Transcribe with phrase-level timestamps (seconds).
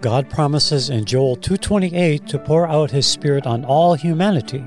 [0.00, 4.64] God promises in Joel 2:28 to pour out his spirit on all humanity.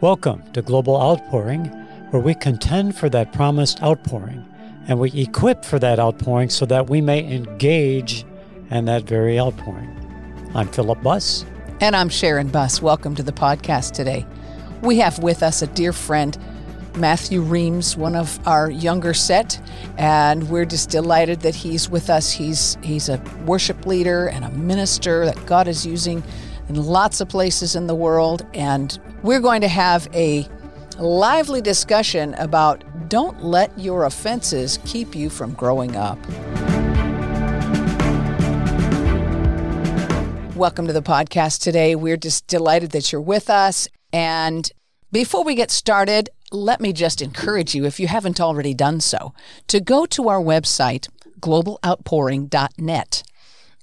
[0.00, 1.66] Welcome to Global Outpouring,
[2.10, 4.44] where we contend for that promised outpouring
[4.88, 8.24] and we equip for that outpouring so that we may engage
[8.70, 9.90] in that very outpouring.
[10.54, 11.44] I'm Philip Buss.
[11.80, 12.80] And I'm Sharon Buss.
[12.80, 14.26] Welcome to the podcast today.
[14.82, 16.36] We have with us a dear friend,
[16.96, 19.60] Mathew Reames, one of our younger set,
[19.98, 22.32] and we're just delighted that he's with us.
[22.32, 26.24] He's he's a worship leader and a minister that God is using
[26.68, 30.48] in lots of places in the world, and we're going to have a
[30.98, 36.18] lively discussion about don't let your offenses keep you from growing up.
[40.56, 41.94] Welcome to the podcast today.
[41.94, 43.86] We're just delighted that you're with us.
[44.14, 44.70] And
[45.12, 49.34] before we get started, let me just encourage you, if you haven't already done so,
[49.68, 51.08] to go to our website,
[51.40, 53.22] globaloutpouring.net,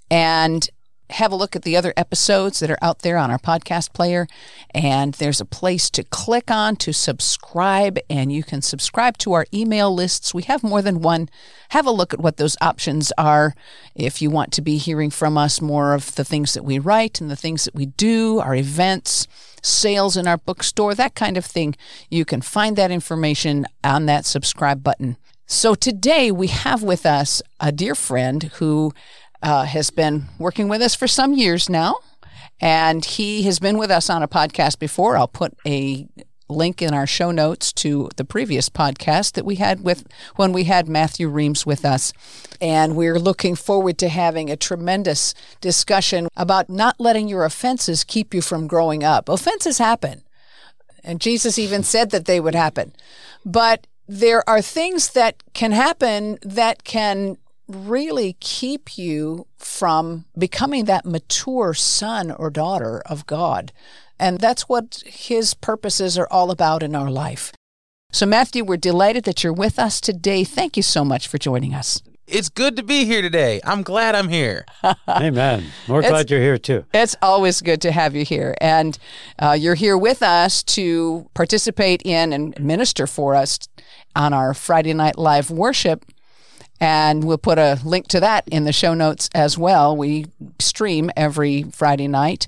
[0.10, 0.70] and
[1.14, 4.28] have a look at the other episodes that are out there on our podcast player.
[4.72, 9.46] And there's a place to click on to subscribe, and you can subscribe to our
[9.54, 10.34] email lists.
[10.34, 11.30] We have more than one.
[11.70, 13.54] Have a look at what those options are
[13.96, 17.22] if you want to be hearing from us more of the things that we write
[17.22, 19.28] and the things that we do, our events,
[19.62, 21.76] sales in our bookstore, that kind of thing.
[22.10, 25.18] You can find that information on that subscribe button.
[25.46, 28.94] So today we have with us a dear friend who
[29.44, 31.96] uh, has been working with us for some years now.
[32.60, 35.18] And he has been with us on a podcast before.
[35.18, 36.08] I'll put a
[36.50, 40.66] link in our show notes to the previous podcast that we had with when we
[40.66, 42.14] had Mathew Reames with us.
[42.62, 48.34] And we're looking forward to having a tremendous discussion about not letting your offenses keep
[48.34, 49.28] you from growing up.
[49.28, 50.24] Offenses happen.
[51.04, 52.94] And Jesus even said that they would happen.
[53.44, 61.06] But there are things that can happen that can really keep you from becoming that
[61.06, 63.72] mature son or daughter of God.
[64.20, 67.52] And that's what his purposes are all about in our life.
[68.12, 70.44] So, Mathew, we're delighted that you're with us today.
[70.44, 72.02] Thank you so much for joining us.
[72.28, 73.60] It's good to be here today.
[73.66, 74.66] I'm glad I'm here.
[75.08, 75.66] Amen.
[75.88, 76.86] We're it's, glad you're here too.
[76.94, 78.56] It's always good to have you here.
[78.62, 78.98] And
[79.40, 83.60] uh, you're here with us to participate in and minister for us
[84.16, 86.06] on our Friday Night Live worship
[86.84, 89.96] and we'll put a link to that in the show notes as well.
[89.96, 90.26] We
[90.60, 92.46] stream every Friday night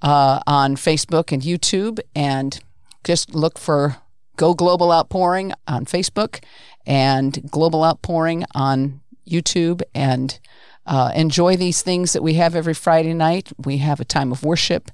[0.00, 2.58] uh, on Facebook and YouTube, and
[3.04, 3.96] just look for
[4.36, 6.42] Go Global Outpouring on Facebook
[6.86, 10.40] and Global Outpouring on YouTube and
[10.86, 13.52] uh, enjoy these things that we have every Friday night.
[13.66, 14.90] We have a time of worship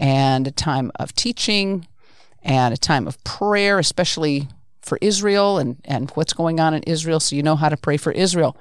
[0.00, 1.86] and a time of teaching
[2.42, 4.48] and a time of prayer, especially
[4.82, 7.96] for Israel and, and what's going on in Israel so you know how to pray
[7.96, 8.56] for Israel.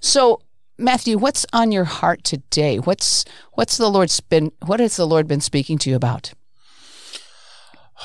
[0.00, 0.40] So
[0.80, 2.78] Mathew, what's on your heart today?
[2.78, 6.32] What's what's the Lord's been what has the Lord been speaking to you about?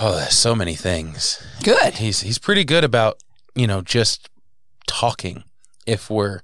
[0.02, 1.42] Oh, there's so many things.
[1.64, 1.96] Good.
[1.96, 3.18] He's he's pretty good about,
[3.56, 4.30] you know, just
[4.88, 5.46] talking
[5.88, 6.42] if we're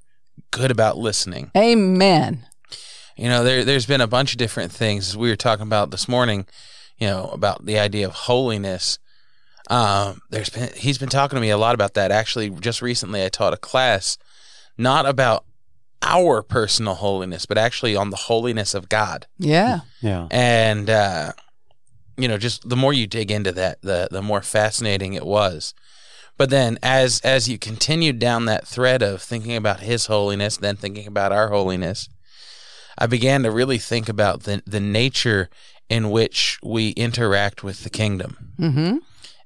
[0.52, 1.52] good about listening.
[1.56, 2.48] Amen.
[3.18, 6.08] You know, there there's been a bunch of different things we were talking about this
[6.08, 6.46] morning,
[6.98, 9.00] you know, about the idea of holiness
[9.72, 12.12] um, there's been he's been talking to me a lot about that.
[12.12, 14.18] Actually, just recently I taught a class
[14.78, 15.46] not about
[16.02, 19.28] our personal holiness, but actually on the holiness of God.
[19.38, 19.82] Yeah.
[20.02, 20.28] Yeah.
[20.30, 21.32] And uh,
[22.18, 25.74] you know, just the more you dig into that, the the more fascinating it was.
[26.38, 30.76] But then as as you continued down that thread of thinking about his holiness, then
[30.76, 32.10] thinking about our holiness,
[32.98, 35.50] I began to really think about the the nature
[35.88, 38.54] in which we interact with the kingdom.
[38.60, 38.98] Mm-hmm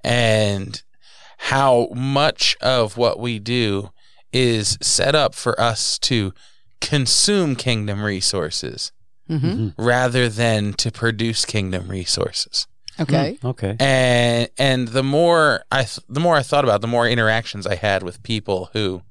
[0.05, 0.83] and
[1.37, 3.89] how much of what we do
[4.31, 6.31] is set up for us to
[6.79, 8.91] consume kingdom resources
[9.29, 9.47] mm-hmm.
[9.47, 9.83] mm-hmm.
[9.83, 12.67] rather than to produce kingdom resources.
[12.99, 13.37] Okay.
[13.41, 13.75] Mm, okay.
[13.79, 17.67] And and the more I th- the more I thought about, it, the more interactions
[17.67, 19.01] I had with people who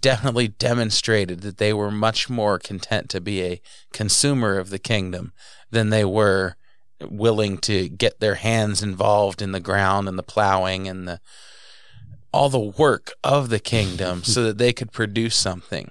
[0.00, 3.60] definitely demonstrated that they were much more content to be a
[3.92, 5.32] consumer of the kingdom
[5.70, 6.56] than they were
[7.08, 11.20] willing to get their hands involved in the ground and the plowing and the
[12.32, 15.90] all the work of the kingdom so that they could produce something.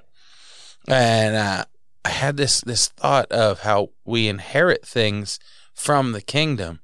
[0.88, 1.66] And uh,
[2.04, 5.40] I had this this thought of how we inherit things
[5.74, 6.80] from the kingdom,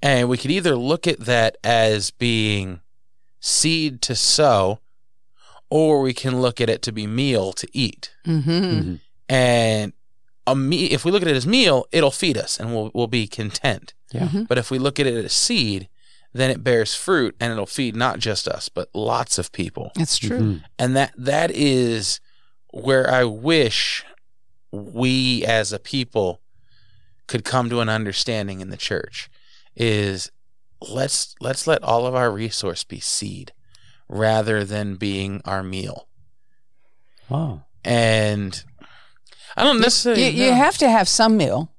[0.00, 2.80] and we could either look at that as being
[3.40, 4.80] seed to sow,
[5.68, 8.12] or we can look at it to be meal to eat.
[8.26, 8.50] Mm-hmm.
[8.50, 8.94] Mm-hmm.
[9.28, 9.92] And
[10.46, 13.06] a me- if we look at it as meal, it'll feed us and we'll we'll
[13.06, 13.94] be content.
[14.12, 14.26] Yeah.
[14.28, 14.42] Mm-hmm.
[14.44, 15.88] But if we look at it as seed,
[16.32, 19.90] then it bears fruit and it'll feed not just us, but lots of people.
[19.96, 20.38] It's true.
[20.38, 20.64] Mhm.
[20.78, 22.20] And that that is
[22.70, 24.04] where I wish
[24.70, 26.40] we as a people
[27.26, 29.28] could come to an understanding in the church
[29.74, 30.30] is
[30.80, 33.52] let's let's let all of our resource be seed
[34.08, 36.06] rather than being our meal.
[37.28, 37.64] Wow.
[37.84, 38.62] And
[39.56, 40.56] I don't You, necessarily you know.
[40.56, 41.70] have to have some meal.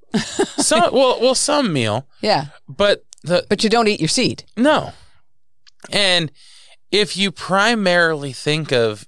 [0.58, 4.44] some well well some meal, Yeah, but the but you don't eat your seed.
[4.56, 4.94] No.
[5.92, 6.32] And
[6.92, 9.08] if you primarily think of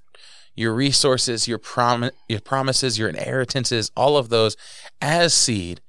[0.55, 4.55] your resources, your prom- your promises, your inheritances, all of those
[5.01, 5.81] as seed,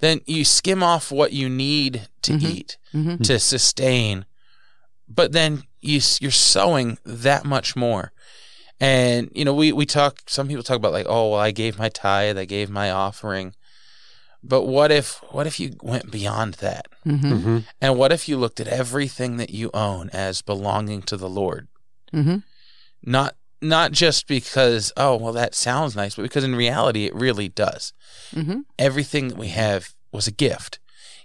[0.00, 2.42] then you skim off what you need to Mhm.
[2.54, 3.24] eat Mhm.
[3.24, 4.24] to sustain.
[5.08, 8.12] But then you you're sowing that much more.
[8.80, 11.78] And you know, we we talk some people talk about like, "Oh, well, I gave
[11.78, 13.54] my tithe, I gave my offering."
[14.42, 16.86] But what if what if you went beyond that?
[17.06, 17.36] Mm-hmm.
[17.36, 21.28] hmm And what if you looked at everything that you own as belonging to the
[21.28, 21.68] Lord?
[22.12, 22.38] Mm-hmm.
[23.02, 27.48] Not not just because oh well that sounds nice, but because in reality it really
[27.48, 27.92] does.
[28.34, 28.60] Mm-hmm.
[28.78, 30.78] Everything that we have was a gift.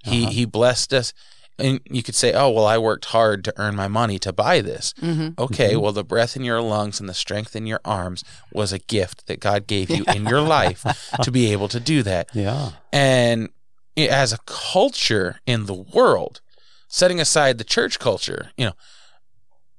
[0.03, 0.31] He Uh-huh.
[0.31, 1.13] he blessed us
[1.57, 4.61] and you could say, "Oh, well I worked hard to earn my money to buy
[4.61, 5.29] this." Mm-hmm.
[5.41, 5.81] Okay, Mhm.
[5.81, 9.27] well the breath in your lungs and the strength in your arms was a gift
[9.27, 10.83] that God gave you in your life
[11.23, 12.29] to be able to do that.
[12.33, 12.71] Yeah.
[12.91, 13.49] And
[13.97, 16.41] as a culture in the world,
[16.87, 18.73] setting aside the church culture, you know,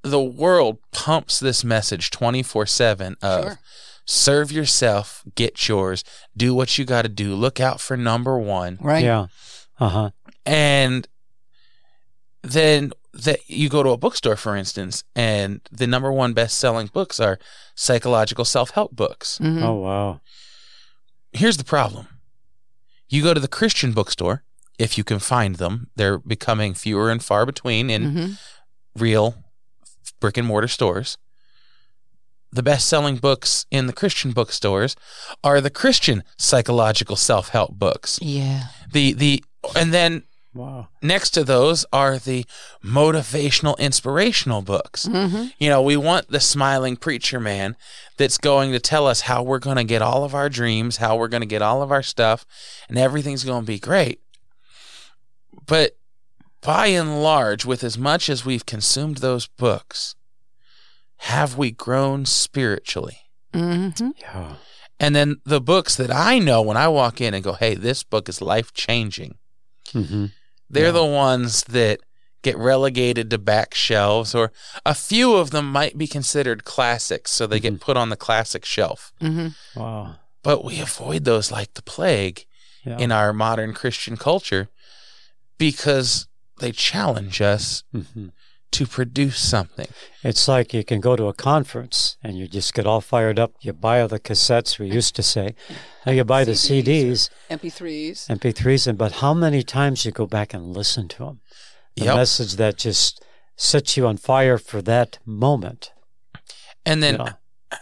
[0.02, 3.58] the world pumps this message 24 7 of Sure.
[4.05, 6.05] serve yourself, get yours,
[6.37, 8.79] do what you got to do, look out for number one.
[8.81, 9.05] Right.
[9.05, 9.26] Yeah.
[9.81, 10.11] Uh huh.
[10.46, 11.08] And
[12.52, 16.88] then that you go to a bookstore, for instance, and the number one best selling
[16.93, 17.38] books are
[17.75, 19.38] psychological self help books.
[19.43, 19.62] Mhm.
[19.62, 20.20] Oh wow.
[21.32, 22.06] here's the problem
[23.08, 24.43] you go to the christian bookstore
[24.78, 28.38] if you can find them they're becoming fewer and far between in Mhm.
[28.94, 29.44] real
[30.20, 31.19] brick and mortar stores
[32.52, 34.96] the best selling books in the christian bookstores
[35.44, 38.69] are the christian psychological self-help books Yeah.
[38.90, 39.44] the the
[39.75, 40.22] and then
[40.56, 40.88] Wow.
[41.03, 42.44] next to those are the
[42.85, 45.49] motivational inspirational books Mm-hmm.
[45.58, 47.76] you know, we want the smiling preacher man
[48.17, 51.17] that's going to tell us how we're going to get all of our dreams, how
[51.17, 52.44] we're going to get all of our stuff,
[52.88, 54.20] and everything's going to be great.
[55.67, 55.97] But
[56.62, 60.14] by and large, with as much as we've consumed those books,
[61.19, 63.19] have we grown spiritually?
[63.53, 64.11] Mm-hmm.
[64.19, 64.55] Yeah.
[64.99, 68.03] And then the books that I know when I walk in and go, hey, this
[68.03, 69.37] book is life changing,
[69.93, 70.26] hmm
[70.71, 70.91] they're Yeah.
[70.93, 72.01] the ones that
[72.43, 74.53] get relegated to back shelves, or
[74.85, 78.65] a few of them might be considered classics, so they get put on the classic
[78.65, 79.13] shelf.
[79.21, 79.81] Mm-hmm.
[79.81, 80.17] Wow.
[80.43, 82.47] But we avoid those like the plague
[82.85, 82.99] Yeah.
[82.99, 84.69] in our modern Christian culture
[85.59, 86.29] because
[86.61, 88.29] they challenge us hmm
[88.73, 89.87] to produce something.
[90.23, 93.53] It's like you can go to a conference and you just get all fired up.
[93.61, 95.55] You buy all the cassettes, we used to say.
[96.05, 98.29] Now you buy the CDs CDs, MP3s.
[98.29, 101.41] MP3s, and but how many times you go back and listen to them?
[101.97, 102.15] The Yep.
[102.17, 103.25] message that just
[103.57, 105.93] sets you on fire for that moment.
[106.85, 107.33] And then Yeah.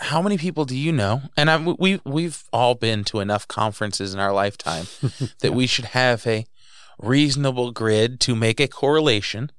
[0.01, 1.23] how many people do you know?
[1.37, 4.87] And I, we we've all been to enough conferences in our lifetime
[5.41, 6.47] that we should have a
[6.99, 9.51] reasonable grid to make a correlation.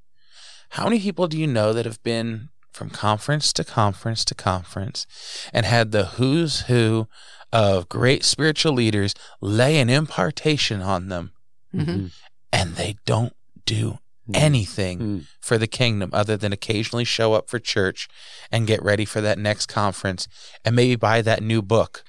[0.70, 5.08] How many people do you know that have been from conference to conference to conference
[5.54, 7.08] and had the who's who
[7.54, 11.32] of great spiritual leaders lay an impartation on them
[11.74, 12.08] Mm-hmm.
[12.54, 13.34] and they don't
[13.66, 14.36] do Mm.
[14.38, 15.26] anything Mm.
[15.40, 18.08] for the kingdom other than occasionally show up for church
[18.52, 20.28] and get ready for that next conference
[20.64, 22.04] and maybe buy that new book.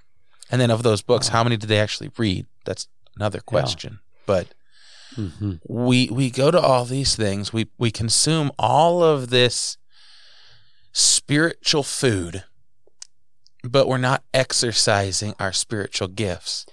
[0.51, 2.47] And then of those books, how many did they actually read?
[2.65, 3.99] That's another question.
[4.25, 4.47] But
[5.17, 5.61] Mhm.
[5.67, 7.53] we we go to all these things.
[7.53, 9.77] We we consume all of this
[10.93, 12.45] spiritual food,
[13.63, 16.67] but we're not exercising our spiritual gifts.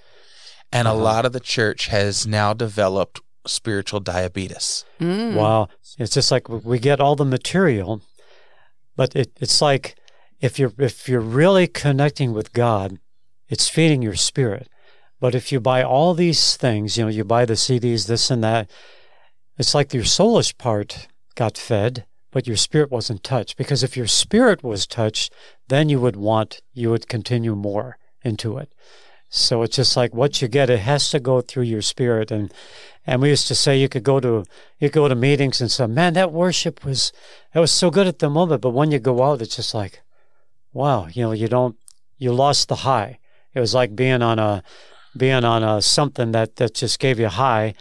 [0.72, 1.02] And a Uh-huh.
[1.04, 4.86] lot of the church has now developed spiritual diabetes.
[5.00, 5.36] Mm.
[5.36, 5.68] Wow.
[6.00, 8.02] It's just like we get all the material,
[8.96, 9.96] but it, it's like
[10.40, 12.98] if you're if you're really connecting with God,
[13.50, 14.68] it's feeding your spirit.
[15.24, 18.44] But if you buy all these things, you know, you buy the CDs, this and
[18.44, 18.70] that,
[19.58, 23.56] it's like your soulish part got fed, but your spirit wasn't touched.
[23.56, 25.32] Because if your spirit was touched,
[25.70, 28.74] then you would want, you would continue more into it.
[29.30, 32.30] So it's just like what you get, it has to go through your spirit.
[32.30, 32.54] And
[33.08, 34.44] and we used to say you could go to
[34.78, 37.14] you go to meetings and say, Man, that worship was
[37.54, 40.02] that was so good at the moment, but when you go out it's just like,
[40.74, 41.78] wow, you know, you don't
[42.18, 43.20] you lost the high.
[43.54, 44.64] It was like being on a
[45.18, 47.74] being on a something that, that just gave you a high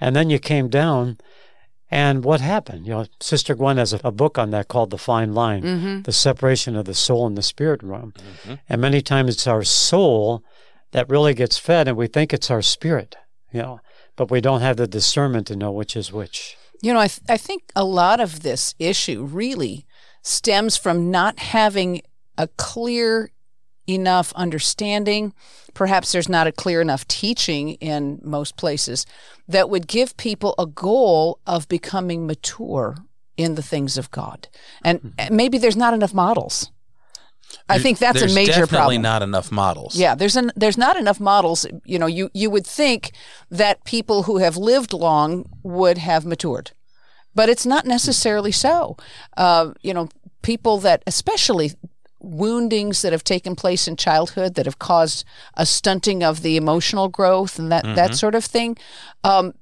[0.00, 1.18] and then you came down
[1.92, 2.86] And what happened?
[2.86, 6.02] You know, Sister Gwen has a, a book on that called The Fine Line, Mm-hmm.
[6.02, 8.12] the separation of the soul and the spirit realm.
[8.68, 10.42] And many times it's our soul
[10.92, 13.16] that really gets fed, and we think it's our spirit,
[13.52, 13.80] you know,
[14.16, 16.56] but we don't have the discernment to know which is which.
[16.82, 19.84] You know, I, th- I think a lot of this issue really
[20.22, 22.02] stems from not having
[22.38, 23.30] a clear
[23.94, 25.32] enough understanding.
[25.74, 29.06] Perhaps there's not a clear enough teaching in most places
[29.48, 32.96] that would give people a goal of becoming mature
[33.36, 34.48] in the things of God.
[34.84, 36.70] And and maybe there's not enough models.
[37.68, 39.02] I think that's a There's major definitely problem.
[39.02, 39.96] not enough models.
[39.96, 41.66] Yeah, there's an there's not enough models.
[41.84, 43.12] You know, you you would think
[43.50, 46.70] that people who have lived long would have matured,
[47.34, 48.96] but it's not necessarily so.
[49.36, 50.08] Uh, you know,
[50.42, 51.72] people that especially
[52.20, 55.24] woundings that have taken place in childhood that have caused
[55.54, 58.76] a stunting of the emotional growth and that that sort of thing.
[59.24, 59.54] Um,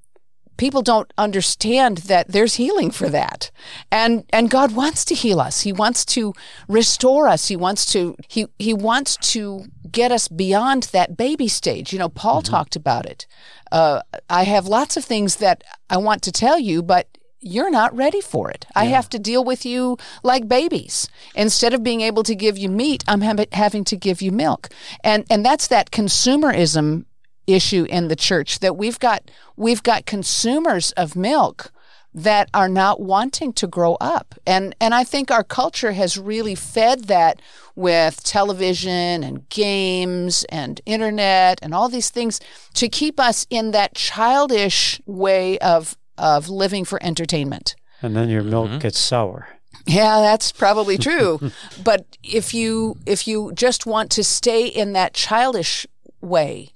[0.58, 3.50] people don't understand that there's healing for that.
[3.90, 5.62] And and God wants to heal us.
[5.62, 6.34] He wants to
[6.68, 7.48] restore us.
[7.48, 11.92] He wants to he he wants to get us beyond that baby stage.
[11.92, 13.26] You know Paul talked about it.
[13.72, 17.96] Uh, I have lots of things that I want to tell you but you're not
[17.96, 18.66] ready for it.
[18.74, 21.08] I have to deal with you like babies.
[21.34, 24.68] Instead of being able to give you meat, I'm ha- having to give you milk.
[25.04, 27.04] And and that's that consumerism
[27.46, 31.72] issue in the church that we've got we've got consumers of milk
[32.14, 36.54] that are not wanting to grow up and and I think our culture has really
[36.54, 37.40] fed that
[37.74, 42.40] with television and games and internet and all these things
[42.74, 48.42] to keep us in that childish way of of living for entertainment And then your
[48.42, 49.48] milk gets sour.
[49.86, 51.40] yeah, that's probably true.
[51.82, 55.86] but if you if you just want to stay in that childish
[56.20, 56.70] way,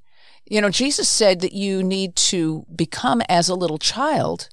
[0.48, 4.48] you know, Jesus said that you need to become as a little child,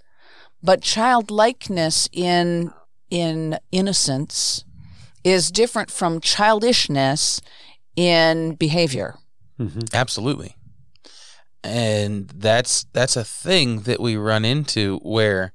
[0.64, 2.72] but childlikeness in
[3.10, 4.64] in innocence
[5.24, 7.42] is different from childishness
[7.96, 9.16] in behavior.
[9.60, 9.80] Mm-hmm.
[9.94, 10.56] Absolutely.
[11.64, 15.54] And that's that's a thing that we run into where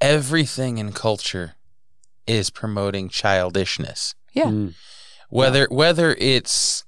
[0.00, 1.54] everything in culture
[2.26, 4.14] is promoting childishness.
[4.32, 4.46] Yeah.
[4.46, 4.74] Mm.
[5.30, 6.84] Whether whether it's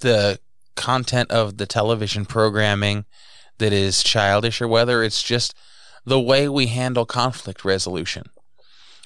[0.00, 0.38] the
[0.76, 3.04] content of the television programming
[3.58, 5.54] that is childish or whether it's just
[6.04, 8.24] the way we handle conflict resolution.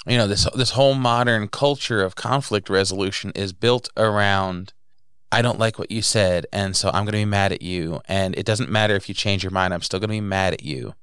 [0.07, 4.73] You know, this this whole modern culture of conflict resolution is built around
[5.33, 8.01] I don't like what you said, and so I'm going to be mad at you.
[8.07, 10.53] And it doesn't matter if you change your mind; I'm still going to be mad
[10.53, 10.95] at you.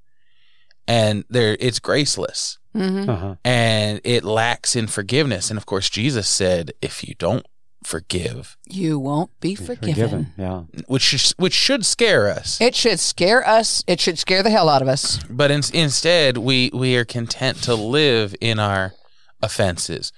[0.87, 3.35] And there, it's graceless, hmm Uh-huh.
[3.43, 5.49] and it lacks in forgiveness.
[5.49, 7.45] And of course, Jesus said, "If you don't
[7.83, 9.93] forgive," You won't be forgiven.
[9.93, 10.33] Forgiven.
[10.37, 10.61] Yeah.
[10.87, 13.83] which is, which should scare us, It should scare us.
[13.87, 15.19] It should scare the hell out of us.
[15.29, 18.93] but in, instead, we we are content to live in our
[19.41, 20.11] offenses,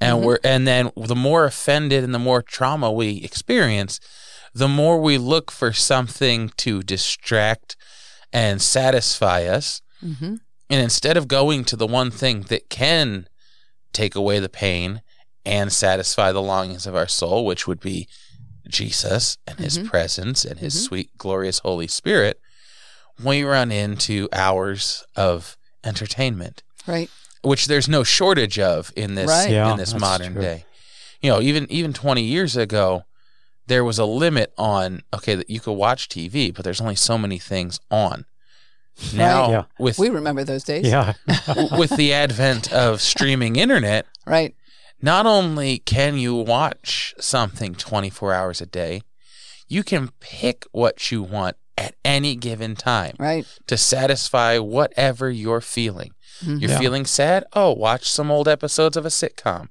[0.00, 0.22] and Mhm.
[0.22, 4.00] we're and then the more offended and the more trauma we experience,
[4.54, 7.76] the more we look for something to distract
[8.32, 9.80] and satisfy us.
[10.00, 10.36] hmm
[10.70, 13.28] And instead of going to the one thing that can
[13.92, 15.02] take away the pain
[15.44, 18.08] and satisfy the longings of our soul, which would be
[18.66, 19.86] Jesus and his Mhm.
[19.90, 20.86] presence and his Mhm.
[20.88, 22.40] sweet, glorious Holy Spirit,
[23.22, 27.10] we run into hours of entertainment, Right.
[27.44, 29.50] Which there's no shortage of in this Right.
[29.50, 30.42] Yeah, in this modern true.
[30.42, 30.64] day.
[31.20, 33.04] You know, even even 20 years ago,
[33.66, 37.16] there was a limit on okay that you could watch TV, but there's only so
[37.18, 38.24] many things on.
[39.12, 39.62] Now Yeah.
[39.78, 40.86] with We remember those days.
[40.86, 41.14] Yeah.
[41.78, 44.54] with the advent of streaming internet, Right.
[45.02, 49.02] not only can you watch something 24 hours a day,
[49.68, 53.44] you can pick what you want at any given time Right.
[53.66, 56.12] to satisfy whatever you're feeling.
[56.42, 56.78] You're Yeah.
[56.78, 57.44] feeling sad?
[57.52, 59.68] Oh, watch some old episodes of a sitcom.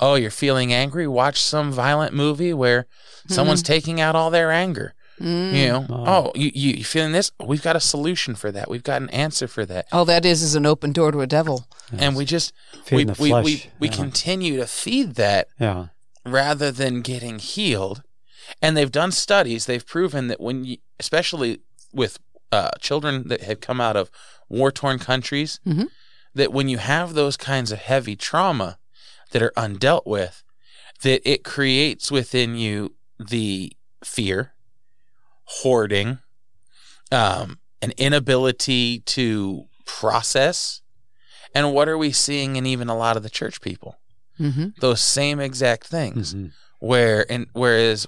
[0.00, 1.06] Oh, you're feeling angry?
[1.06, 2.86] Watch some violent movie where
[3.28, 4.94] someone's taking out all their anger.
[5.20, 5.52] Mm.
[5.54, 6.04] You know, Oh.
[6.06, 7.30] oh, you, you you feeling this?
[7.38, 8.68] We've got a solution for that.
[8.68, 9.86] We've got an answer for that.
[9.92, 11.66] All that is is an open door to a devil.
[11.96, 12.52] And we just
[12.84, 13.44] Feeding we, we, flesh.
[13.44, 13.94] we, we yeah.
[13.94, 15.86] continue to feed that Yeah.
[16.26, 18.02] rather than getting healed.
[18.60, 19.66] And they've done studies.
[19.66, 21.60] They've proven that when you, especially
[21.92, 22.18] with
[22.50, 24.10] uh, children that have come out of
[24.48, 25.88] war torn countries, Mhm.
[26.34, 28.78] that when you have those kinds of heavy trauma
[29.30, 30.42] that are undealt with,
[31.02, 33.72] that it creates within you the
[34.04, 34.54] fear,
[35.44, 36.18] hoarding,
[37.12, 40.80] um, an inability to process.
[41.54, 43.98] And what are we seeing in even a lot of the church people?
[44.40, 44.68] Mm-hmm.
[44.80, 46.52] Those same exact things Mhm.
[46.80, 48.06] where and whereas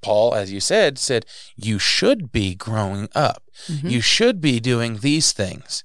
[0.00, 1.26] Paul, as you said, said
[1.56, 3.42] you should be growing up.
[3.68, 3.90] Mhm.
[3.90, 5.82] You should be doing these things.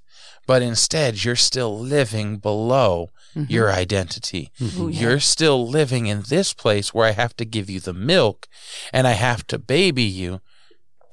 [0.48, 3.10] but instead you're still living below
[3.48, 4.52] your identity.
[4.62, 5.02] Ooh, yeah.
[5.02, 8.48] You're still living in this place where I have to give you the milk
[8.92, 10.42] and I have to baby you.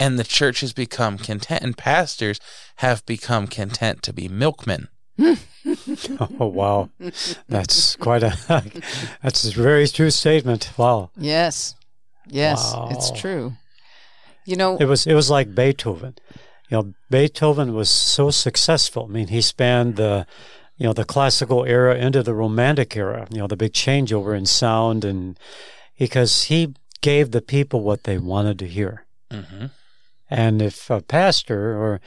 [0.01, 2.41] And the church has become content, and pastors
[2.77, 4.89] have become content to be milkmen.
[6.41, 6.89] Oh wow,
[7.49, 8.33] that's quite a
[9.23, 10.71] that's a very true statement.
[10.79, 11.75] Wow, Yes.
[12.27, 13.53] Yes, it's true.
[14.47, 16.15] You know, it was it was like Beethoven.
[16.69, 19.07] You know, Beethoven was so successful.
[19.09, 20.27] I mean, he spanned the
[20.77, 23.27] you know the classical era into the romantic era.
[23.31, 25.39] You know, the big changeover in sound and
[25.99, 29.05] because he gave the people what they wanted to hear.
[29.31, 29.67] hmm
[30.31, 32.01] And if a pastor or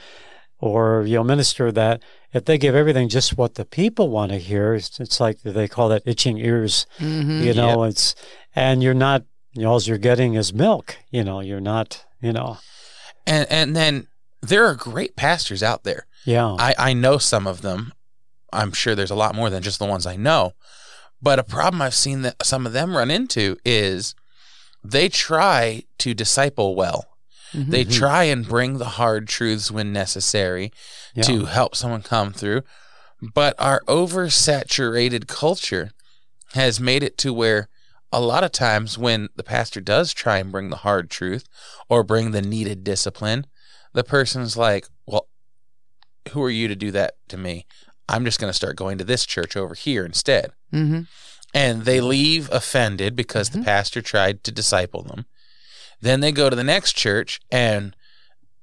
[0.58, 2.00] or you know minister that
[2.32, 5.68] if they give everything just what the people want to hear, it's, it's like they
[5.68, 6.86] call that itching ears.
[6.98, 7.42] mhm.
[7.42, 8.14] You know, it's
[8.54, 9.24] and you're not.
[9.54, 10.96] You know, all you're getting is milk.
[11.10, 12.06] You know, you're not.
[12.22, 12.56] You know,
[13.26, 14.06] And and then
[14.42, 16.06] there are great pastors out there.
[16.24, 17.92] yeah, I, I know some of them.
[18.52, 20.52] I'm sure there's a lot more than just the ones I know.
[21.22, 24.14] But a problem I've seen that some of them run into is
[24.84, 27.06] they try to disciple well.
[27.54, 27.70] Mhm.
[27.70, 30.72] They try and bring the hard truths when necessary
[31.14, 31.22] yeah.
[31.24, 32.62] to help someone come through.
[33.34, 35.92] But our oversaturated culture
[36.54, 37.68] has made it to where
[38.10, 41.44] a lot of times when the pastor does try and bring the hard truth
[41.88, 43.46] or bring the needed discipline,
[43.92, 45.28] the person's like, Well,
[46.30, 47.66] who are you to do that to me?
[48.08, 50.52] I'm just going to start going to this church over here instead.
[50.72, 51.02] Mm-hmm.
[51.54, 55.26] And they leave offended because the pastor tried to disciple them.
[56.00, 57.94] Then they go to the next church and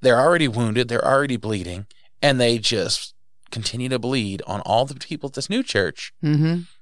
[0.01, 1.86] they're already wounded, they're already bleeding,
[2.21, 3.13] and they just
[3.51, 6.13] continue to bleed on all the people at this new church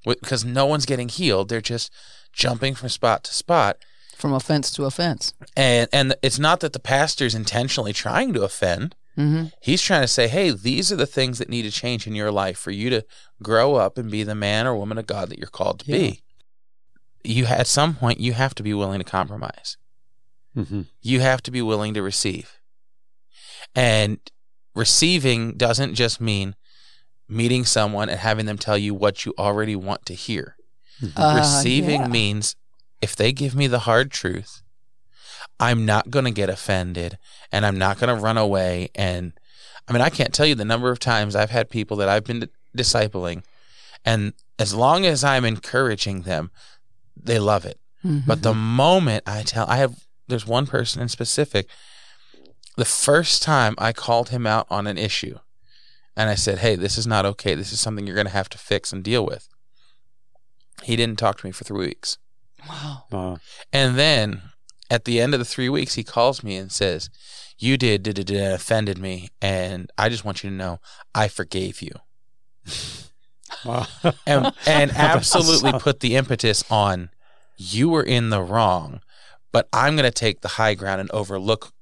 [0.06, 1.50] because no one's getting healed.
[1.50, 1.92] They're just
[2.34, 3.77] jumping from spot to spot.
[4.18, 5.34] From offense to offense.
[5.56, 8.96] And and it's not that the pastor's intentionally trying to offend.
[9.18, 9.52] Mhm.
[9.62, 12.32] He's trying to say, hey, these are the things that need to change in your
[12.32, 13.06] life for you to
[13.42, 16.22] grow up and be the man or woman of God that you're called to be.
[17.24, 19.78] You at some point you have to be willing to compromise.
[20.56, 22.60] hmm You have to be willing to receive.
[23.76, 24.20] And
[24.76, 26.56] receiving doesn't just mean
[27.28, 30.56] meeting someone and having them tell you what you already want to hear.
[31.15, 32.08] Uh, Receiving yeah.
[32.08, 32.56] means
[33.02, 34.62] if they give me the hard truth,
[35.60, 37.18] I'm not going to get offended
[37.52, 38.90] and I'm not going to run away.
[38.96, 39.34] And
[39.88, 42.26] I mean, I can't tell you the number of times I've had people that I've
[42.26, 43.44] been discipling,
[44.04, 46.52] and as long as I'm encouraging them,
[47.16, 47.80] they love it.
[48.04, 48.26] Mhm.
[48.26, 51.68] But the moment I tell, I have, there's one person in specific,
[52.76, 55.40] the first time I called him out on an issue
[56.16, 57.56] and I said, hey, this is not okay.
[57.56, 59.48] This is something you're going to have to fix and deal with.
[60.84, 62.18] He didn't talk to me for three weeks.
[62.67, 63.04] Wow.
[63.12, 63.38] Uh,
[63.72, 64.41] And then
[64.89, 67.10] at the end of the three weeks, he calls me and says,
[67.58, 69.30] You did, did, did, did, offended me.
[69.41, 70.80] And I just want you to know
[71.13, 71.91] I forgave you.
[73.65, 73.88] wow.
[74.26, 77.10] And, and absolutely put the impetus on
[77.58, 79.02] you were in the wrong,
[79.52, 81.74] but I'm going to take the high ground and overlook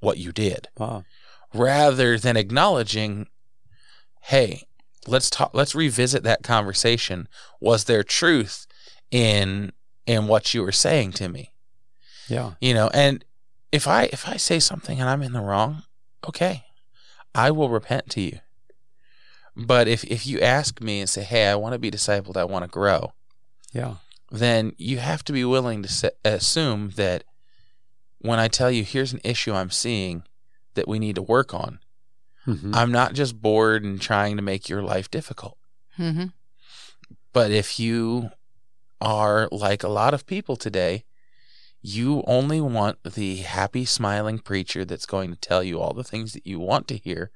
[0.00, 1.04] what you did wow.
[1.52, 3.26] rather than acknowledging,
[4.22, 4.62] hey,
[5.06, 7.28] let's talk, let's revisit that conversation.
[7.60, 8.66] Was there truth
[9.10, 9.72] in,
[10.08, 11.52] in what you were saying to me?
[12.28, 12.54] Yeah.
[12.60, 13.24] you know and
[13.72, 15.84] if i if i say something and i'm in the wrong
[16.28, 16.64] okay
[17.34, 18.40] i will repent to you
[19.56, 22.44] but if if you ask me and say hey i want to be discipled i
[22.44, 23.12] want to grow
[23.72, 23.94] Yeah.
[24.30, 27.24] then you have to be willing to sa- assume that
[28.18, 30.22] when i tell you here's an issue i'm seeing
[30.74, 31.80] that we need to work on
[32.44, 35.56] hmm i'm not just bored and trying to make your life difficult
[35.96, 36.26] hmm
[37.32, 38.30] But if you
[39.00, 41.04] are like a lot of people today,
[41.80, 46.32] you only want the happy, smiling preacher that's going to tell you all the things
[46.32, 47.30] that you want to hear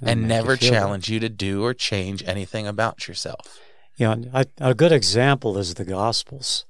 [0.00, 0.60] and, you never that.
[0.60, 3.58] challenge you to do or change anything about yourself.
[3.96, 6.64] Yeah, and I, a good example is the Gospels.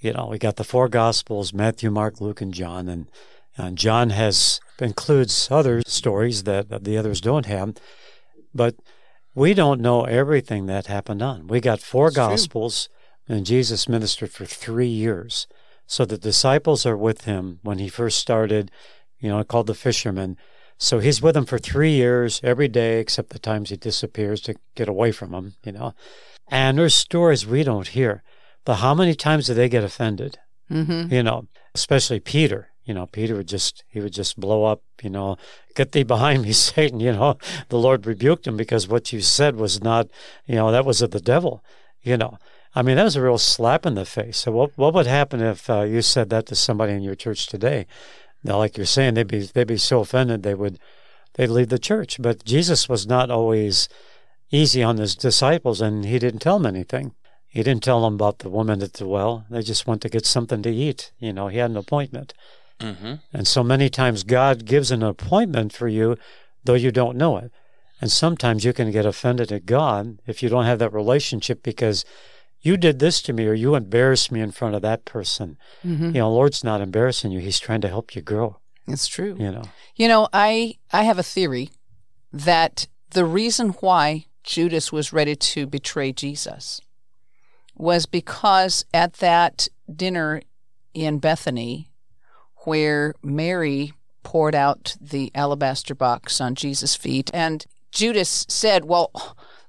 [0.00, 3.08] You know, we got the four Gospels: Matthew, Mark, Luke, and John, and,
[3.56, 7.74] and John has includes other stories that, that the others don't have,
[8.52, 8.74] but
[9.34, 11.46] we don't know everything that happened on.
[11.46, 12.16] We got four It's.
[12.16, 12.88] Gospels,
[13.28, 15.46] and Jesus ministered for three years.
[15.86, 18.70] So the disciples are with him when he first started.
[19.18, 20.36] You know, called the fishermen.
[20.76, 24.56] So he's with them for three years every day, except the times he disappears to
[24.74, 25.54] get away from them.
[25.64, 25.94] You know.
[26.48, 28.22] And there's stories we don't hear.
[28.64, 30.38] But how many times did they get offended?
[30.68, 32.68] hmm You know, especially Peter.
[32.84, 35.36] You know, Peter would just he would just blow up, you know,
[35.74, 37.38] get thee behind me, Satan, you know.
[37.68, 40.08] The Lord rebuked him because what you said was not,
[40.46, 41.64] you know, that was of the devil,
[42.02, 42.36] you know.
[42.74, 44.38] I mean, that was a real slap in the face.
[44.38, 47.46] So what what would happen if uh, you said that to somebody in your church
[47.46, 47.86] today?
[48.42, 50.78] Now, like you're saying, they'd be they'd be so offended they would
[51.34, 52.20] they'd leave the church.
[52.20, 53.88] But Jesus was not always
[54.50, 57.14] easy on his disciples and he didn't tell them anything.
[57.48, 59.46] He didn't tell them about the woman at the well.
[59.48, 61.12] They just went to get something to eat.
[61.18, 62.34] You know, he had an appointment.
[62.80, 63.14] Mm-hmm.
[63.32, 66.16] And so many times God gives an appointment for you,
[66.64, 67.52] though you don't know it.
[68.00, 72.04] And sometimes you can get offended at God if you don't have that relationship because
[72.64, 75.56] you did this to me or you embarrassed me in front of that person.
[75.84, 76.06] Mm-hmm.
[76.06, 77.38] You know, Lord's not embarrassing you.
[77.40, 78.56] He's trying to help you grow,
[78.88, 79.36] It's true.
[79.38, 79.64] you know.
[79.94, 81.70] You know, I I have a theory
[82.32, 86.80] that the reason why Judas was ready to betray Jesus
[87.76, 90.40] was because at that dinner
[90.94, 91.90] in Bethany
[92.64, 99.10] where Mary poured out the alabaster box on Jesus' feet and Judas said, "Well,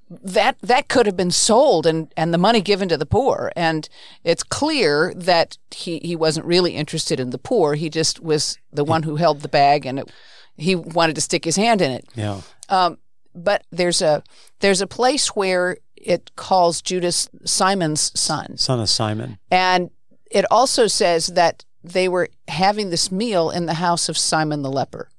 [0.10, 3.52] that that could have been sold and, and the money given to the poor.
[3.56, 3.88] And
[4.24, 7.76] it's clear that he, he wasn't really interested in the poor.
[7.76, 10.12] He just was the one who held the bag and it,
[10.58, 12.06] he wanted to stick his hand in it.
[12.15, 12.41] Yeah.
[12.70, 12.98] Um,
[13.34, 14.24] but there's a
[14.60, 18.58] there's a place where it calls Judas Simon's son.
[18.58, 19.38] Son of Simon.
[19.52, 19.89] And
[20.32, 24.72] it also says that they were having this meal in the house of Simon the
[24.72, 25.10] leper.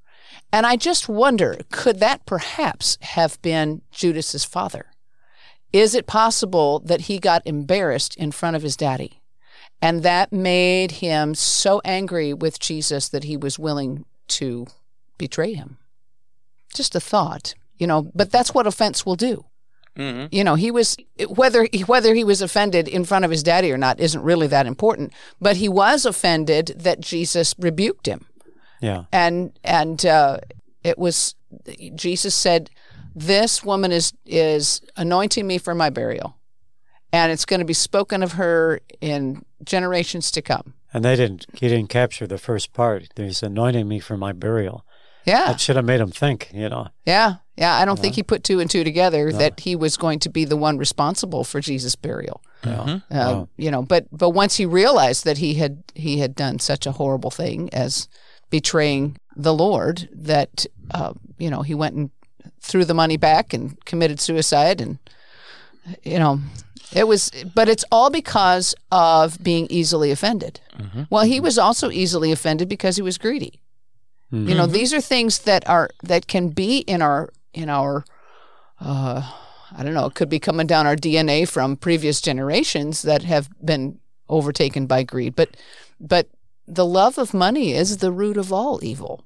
[0.52, 4.87] And I just wonder could that perhaps have been Judas's father?
[5.72, 9.20] Is it possible that he got embarrassed in front of his daddy?
[9.82, 14.66] And that made him so angry with Jesus that he was willing to
[15.18, 15.78] betray him.
[16.72, 19.44] Just a thought, you know, but that's what offense will do.
[19.96, 20.35] Mm-hmm.
[20.35, 20.96] You know, he was
[21.28, 24.66] whether whether he was offended in front of his daddy or not isn't really that
[24.66, 28.26] important, but he was offended that Jesus rebuked him
[28.87, 29.05] Yeah.
[29.12, 30.38] and and uh,
[30.85, 31.35] it was
[31.94, 32.70] Jesus said,
[33.14, 36.37] "This woman is is anointing me for my burial,
[37.12, 41.46] and it's going to be spoken of her in generations to come." And they didn't,
[41.53, 43.09] he didn't capture the first part.
[43.16, 44.85] He's anointing me for my burial.
[45.27, 46.87] Yeah, That should have made him think, you know.
[47.05, 47.75] yeah, yeah.
[47.75, 50.44] I don't think he put two and two together that he was going to be
[50.44, 52.40] the one responsible for Jesus' burial.
[52.64, 52.81] Yeah.
[52.81, 53.49] Uh, Wow.
[53.57, 56.92] You know, but but once he realized that he had he had done such a
[56.92, 58.09] horrible thing as
[58.50, 62.11] betraying the Lord, that uh, you know he went and
[62.61, 64.98] threw the money back and committed suicide, and
[66.02, 66.40] you know
[66.94, 67.30] it was.
[67.54, 70.61] But it's all because of being easily offended.
[71.11, 73.61] Well, he was also easily offended because he was greedy.
[74.32, 78.04] You know, these are things that are that can be in our in our
[78.80, 79.22] uh,
[79.76, 83.48] I don't know, it could be coming down our DNA from previous generations that have
[83.64, 85.37] been overtaken by greed.
[85.37, 85.56] But
[86.00, 86.28] but
[86.66, 89.24] the love of money is the root of all evil.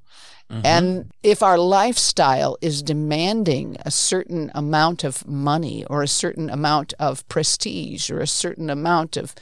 [0.65, 6.93] And if our lifestyle is demanding a certain amount of money or a certain amount
[6.99, 9.35] of prestige or a certain amount of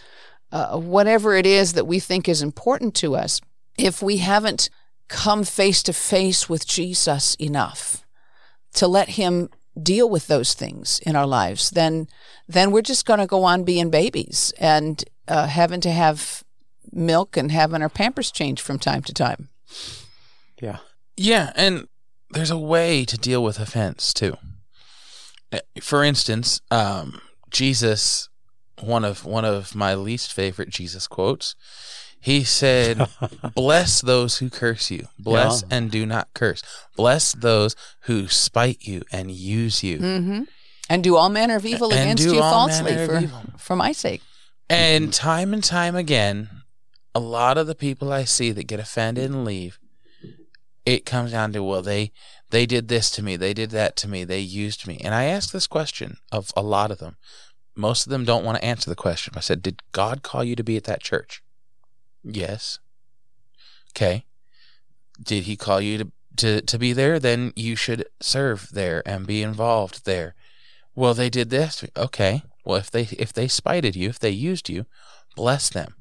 [0.53, 3.41] uh, whatever it is that we think is important to us,
[3.79, 4.69] if we haven't
[5.09, 8.05] come face to face with Jesus enough
[8.75, 9.49] to let him
[9.83, 12.07] deal with those things in our lives, then
[12.47, 16.45] then we're just going to go on being babies and uh, having to have
[16.93, 19.49] milk and having our pampers changed from time to time.
[20.61, 20.79] Yeah.
[21.17, 21.89] Yeah, and
[22.31, 24.37] there's a way to deal with offense too.
[25.53, 27.21] Uh, For instance, um,
[27.51, 28.29] Jesus,
[28.81, 31.55] one of one of my least favorite Jesus quotes,
[32.21, 33.09] he said,
[33.55, 36.63] "Bless those who curse you, bless and do not curse.
[36.97, 40.43] Bless those who spite you and use you." hmm
[40.91, 43.19] And do all manner of evil And against do you all falsely manner of for,
[43.21, 43.43] evil.
[43.59, 44.23] for my sake.
[44.71, 46.51] And time and time again,
[47.15, 49.79] a lot of the people I see that get offended and leave,
[50.85, 52.13] it comes down to well, they
[52.51, 54.99] they did this to me, they did that to me, they used me.
[55.05, 57.17] And I ask this question of a lot of them.
[57.75, 59.35] Most of them don't want to answer the question.
[59.37, 61.43] I said, "Did God call you to be at that church?"
[62.25, 62.79] Yes.
[63.93, 64.25] Okay.
[65.23, 67.19] Did he call you to to, to be there?
[67.19, 70.35] Then you should serve there and be involved there.
[70.95, 71.85] Well, they did this.
[71.97, 72.43] Okay.
[72.65, 74.87] Well, if they if they spited you, if they used you,
[75.37, 75.95] bless them.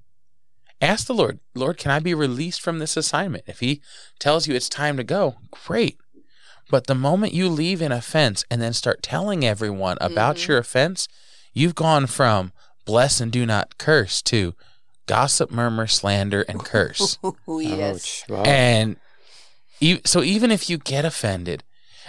[0.82, 3.46] Ask the Lord, Lord, can I be released from this assignment?
[3.48, 3.82] If he
[4.20, 5.98] tells you it's time to go, great.
[6.70, 10.52] But the moment you leave an offense and then start telling everyone about mm-hmm.
[10.52, 11.08] your offense,
[11.54, 12.52] you've gone from
[12.86, 14.54] bless and do not curse to
[15.08, 17.18] gossip, murmur, slander, and curse.
[17.24, 18.26] Oh, Ouch.
[18.30, 18.44] Wow.
[18.44, 18.98] And
[19.80, 21.64] e- so even if you get offended,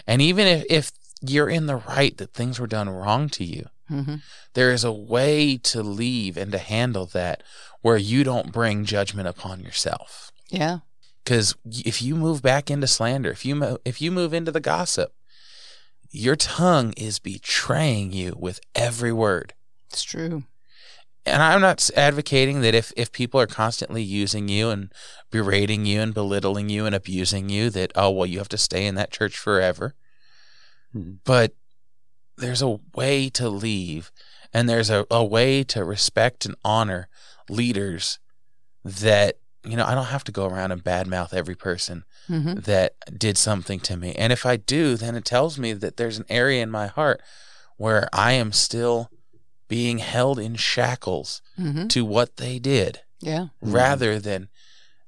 [0.07, 3.67] and even if, if you're in the right that things were done wrong to you,
[3.89, 4.17] hmm
[4.55, 7.43] there is a way to leave and to handle that
[7.83, 10.33] where you don't bring judgment upon yourself.
[10.49, 10.79] Yeah.
[11.23, 14.61] Because if you move back into slander, if you mo- if you move into the
[14.61, 15.13] gossip,
[16.11, 19.53] your tongue is betraying you with every word.
[19.91, 20.45] It's true.
[21.27, 24.91] And I'm not advocating that if if people are constantly using you and
[25.31, 28.87] berating you and belittling you and abusing you, that oh well you have to stay
[28.87, 29.95] in that church forever.
[30.97, 31.19] Mhm.
[31.25, 31.53] But
[32.39, 34.11] there's a way to leave
[34.53, 37.09] and there's a, a way to respect and honor
[37.49, 38.19] leaders
[38.85, 42.61] that you know i don't have to go around and badmouth every person Mm-hmm.
[42.61, 46.19] that did something to me and if i do then it tells me that there's
[46.19, 47.23] an area in my heart
[47.79, 49.11] where i am still
[49.67, 51.87] being held in shackles Mm-hmm.
[51.89, 53.47] to what they did Yeah.
[53.63, 54.49] rather than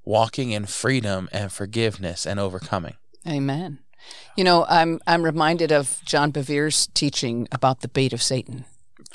[0.02, 2.94] walking in freedom and forgiveness and overcoming
[3.28, 3.80] Amen.
[4.36, 8.64] You know, I'm I'm reminded of John Bevere's teaching about the bait of Satan.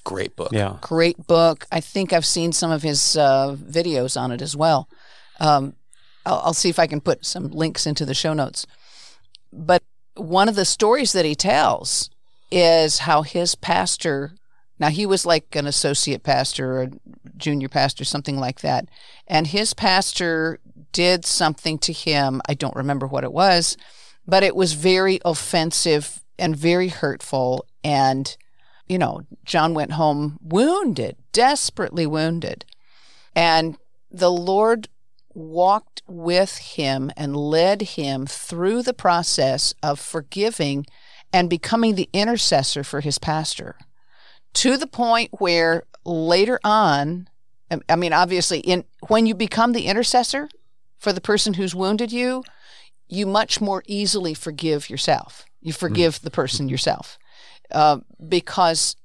[0.04, 0.78] great book Yeah.
[0.82, 1.66] Great book.
[1.72, 4.88] I think I've seen some of his uh, videos on it as well.
[5.40, 5.76] Um,
[6.26, 8.66] I'll, I'll see if I can put some links into the show notes.
[9.52, 9.84] But
[10.16, 12.10] one of the stories that he tells
[12.52, 14.34] is how his pastor,
[14.80, 16.92] now he was like an associate pastor or a
[17.38, 18.88] junior pastor, something like that.
[19.28, 20.60] And his pastor
[20.92, 22.42] did something to him.
[22.48, 23.76] I don't remember what it was,
[24.28, 27.66] but it was very offensive and very hurtful.
[27.84, 28.36] And,
[28.88, 32.66] you know, John went home wounded, desperately wounded.
[33.36, 33.78] And
[34.12, 34.88] the Lord
[35.34, 40.86] walked with him and led him through the process of forgiving
[41.34, 43.76] and becoming the intercessor for his pastor
[44.54, 47.28] to the point where later on
[47.90, 50.48] I- mean obviously in when you become the intercessor
[50.98, 52.44] for the person who's wounded you
[53.08, 57.18] you much more easily forgive yourself you forgive the person yourself
[57.72, 58.96] uh, because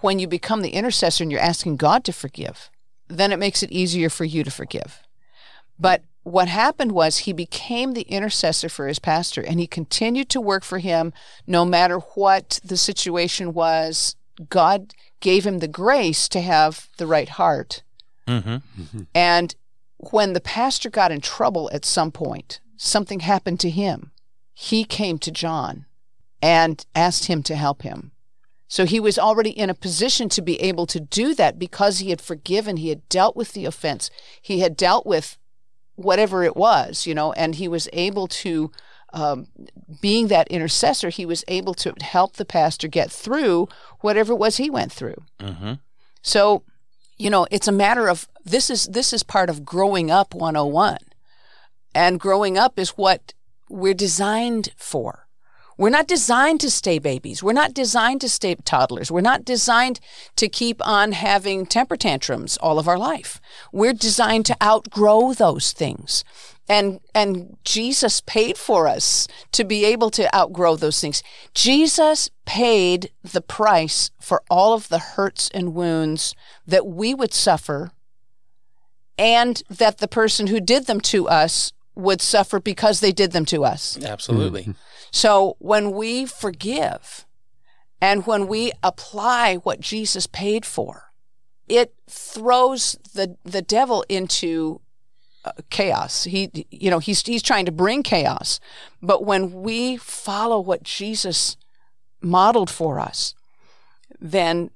[0.00, 2.70] when you become the intercessor and you're asking God to forgive
[3.08, 5.02] then it makes it easier for you to forgive
[5.78, 10.40] but what happened was he became the intercessor for his pastor and he continued to
[10.40, 11.12] work for him
[11.46, 14.16] no matter what the situation was.
[14.50, 17.84] God gave him the grace to have the right heart.
[18.80, 19.02] mm-hmm.
[19.14, 19.54] And
[19.98, 24.12] when the pastor got in trouble at some point, something happened to him.
[24.52, 25.86] He came to John
[26.42, 28.12] and asked him to help him.
[28.68, 32.10] So he was already in a position to be able to do that because he
[32.10, 34.10] had forgiven, he had dealt with the offense,
[34.40, 35.38] he had dealt with
[35.94, 38.70] whatever it was, you know, and he was able to,
[39.12, 39.46] um,
[40.00, 43.68] being that intercessor, he was able to help the pastor get through
[44.00, 45.22] whatever it was he went through.
[45.38, 45.74] Mm-hmm.
[46.20, 46.64] So,
[47.18, 50.98] you know, it's a matter of this is this is part of growing up 101.
[51.96, 53.32] And growing up is what
[53.70, 55.26] we're designed for.
[55.78, 57.42] We're not designed to stay babies.
[57.42, 59.10] We're not designed to stay toddlers.
[59.10, 60.00] We're not designed
[60.36, 63.40] to keep on having temper tantrums all of our life.
[63.72, 66.22] We're designed to outgrow those things.
[66.68, 71.22] And and Jesus paid for us to be able to outgrow those things.
[71.54, 76.34] Jesus paid the price for all of the hurts and wounds
[76.66, 77.92] that we would suffer
[79.16, 83.44] and that the person who did them to us would suffer because they did them
[83.46, 83.98] to us.
[84.02, 84.74] Absolutely.
[85.10, 87.26] So when we forgive
[88.00, 91.10] and when we apply what Jesus paid for,
[91.68, 94.80] it throws the the devil into
[95.44, 96.24] uh, chaos.
[96.24, 98.60] He you know, he's he's trying to bring chaos.
[99.02, 101.56] But when we follow what Jesus
[102.20, 103.34] modeled for us,
[104.20, 104.70] then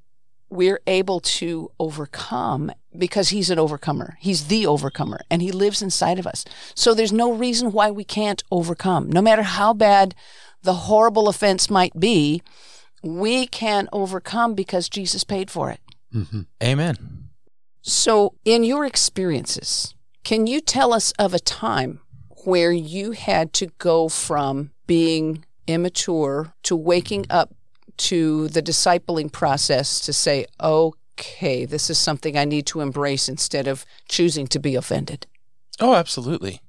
[0.51, 4.17] we're able to overcome because he's an overcomer.
[4.21, 6.45] He's the overcomer and he lives inside of us.
[6.75, 9.09] So there's no reason why we can't overcome.
[9.11, 10.15] No matter how bad
[10.63, 12.43] the horrible offense might be,
[13.03, 15.81] we can overcome because Jesus paid for it.
[16.15, 16.43] Mm-hmm.
[16.63, 17.29] Amen.
[17.83, 22.01] So, in your experiences, can you tell us of a time
[22.45, 27.55] where you had to go from being immature to waking up
[28.01, 33.69] to the discipling process to say, okay, this is something I need to embrace instead
[33.69, 35.27] of choosing to be offended?
[35.79, 36.61] Oh, absolutely.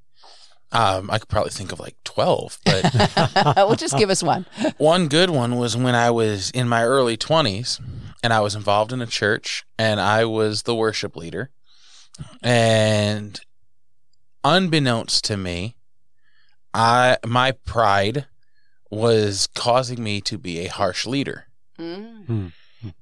[0.74, 4.46] Um, I could probably think of like 12, but well, just give us one.
[4.78, 7.82] one good one was when I was in my early 20s
[8.24, 11.50] and I was involved in a church and I was the worship leader.
[12.42, 13.40] And
[14.44, 15.76] unbeknownst to me,
[16.74, 18.28] I my pride
[18.92, 21.46] was causing me to be a harsh leader.
[21.80, 22.52] Mm.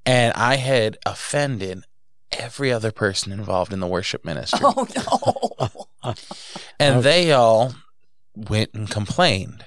[0.06, 1.84] And I had offended
[2.32, 4.60] every other person involved in the worship ministry.
[4.64, 6.14] Oh, no.
[6.80, 7.74] And they all
[8.34, 9.66] went and complained.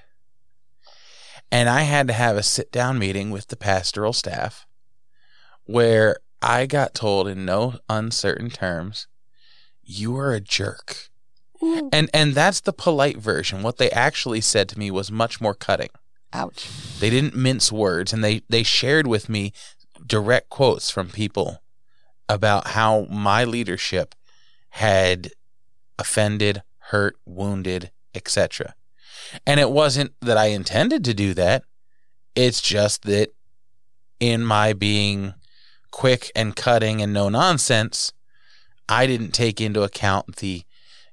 [1.51, 4.67] And I had to have a sit down meeting with the pastoral staff
[5.65, 9.07] where I got told in no uncertain terms,
[9.83, 11.11] you are a jerk.
[11.93, 13.63] And and that's the polite version.
[13.63, 15.91] What they actually said to me was much more cutting.
[16.33, 16.68] Ouch.
[16.99, 19.53] They didn't mince words and they they shared with me
[20.07, 21.62] direct quotes from people
[22.29, 24.14] about how my leadership
[24.71, 25.33] had
[25.99, 28.75] offended, hurt, wounded, etc.
[29.47, 31.64] And it wasn't that I intended to do that.
[32.35, 33.29] It's just that
[34.18, 35.35] in my being
[35.90, 38.12] quick and cutting and no nonsense,
[38.88, 40.64] I didn't take into account the,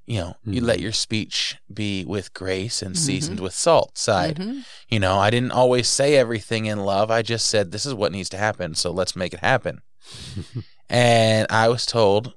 [0.10, 0.66] you know, you Mhm.
[0.66, 3.00] let your speech be with grace and Mhm.
[3.00, 4.38] seasoned with salt side.
[4.38, 4.66] Mhm.
[4.90, 7.12] You know, I didn't always say everything in love.
[7.12, 8.74] I just said, this is what needs to happen.
[8.74, 9.82] So let's make it happen.
[10.90, 12.34] and I was told,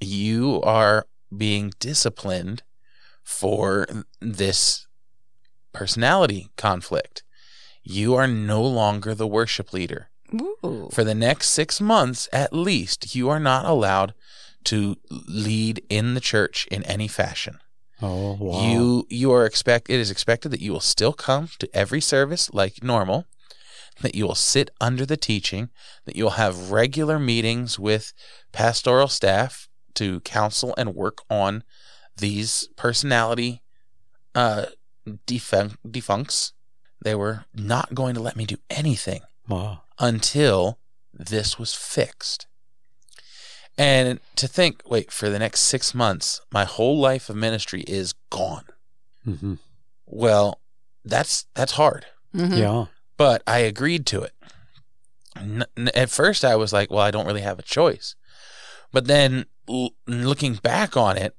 [0.00, 2.62] you are being disciplined
[3.24, 3.86] for
[4.20, 4.86] this
[5.72, 7.22] personality conflict.
[7.82, 10.10] You are no longer the worship leader.
[10.34, 10.90] Ooh.
[10.92, 14.12] For the next six months, at least, you are not allowed
[14.64, 17.58] to lead in the church in any fashion.
[18.00, 18.70] Oh, wow.
[18.70, 22.48] You you are expect it is expected that you will still come to every service
[22.52, 23.26] like normal,
[24.02, 25.70] that you will sit under the teaching,
[26.04, 28.12] that you'll have regular meetings with
[28.52, 31.64] pastoral staff to counsel and work on
[32.16, 33.62] these personality
[34.34, 34.66] uh
[35.26, 36.52] defun- defuncts.
[37.02, 39.82] They were not going to let me do anything Wow.
[40.00, 40.78] until
[41.14, 42.47] this was fixed.
[43.78, 48.12] And to think, wait, for the next six months, my whole life of ministry is
[48.30, 48.64] gone.
[49.24, 49.54] hmm
[50.06, 50.60] Well,
[51.04, 52.58] that's that's hard, Mhm.
[52.58, 52.86] Yeah.
[53.16, 54.32] but I agreed to it.
[55.36, 58.14] N- n- at first, I was like, well, I don't really have a choice.
[58.92, 61.36] But then, l- looking back on it,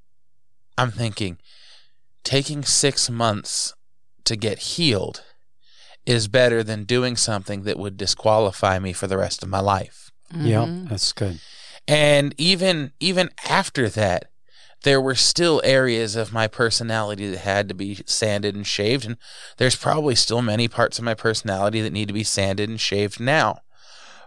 [0.78, 1.40] I'm thinking,
[2.24, 3.74] taking six months
[4.24, 5.24] to get healed
[6.06, 10.12] is better than doing something that would disqualify me for the rest of my life.
[10.34, 10.66] Yeah.
[10.66, 10.90] Mhm.
[10.90, 11.40] That's good.
[11.90, 14.26] And even even after that,
[14.84, 19.18] there were still areas of my personality that had to be sanded and shaved, and
[19.58, 23.20] there's probably still many parts of my personality that need to be sanded and shaved
[23.20, 23.60] now.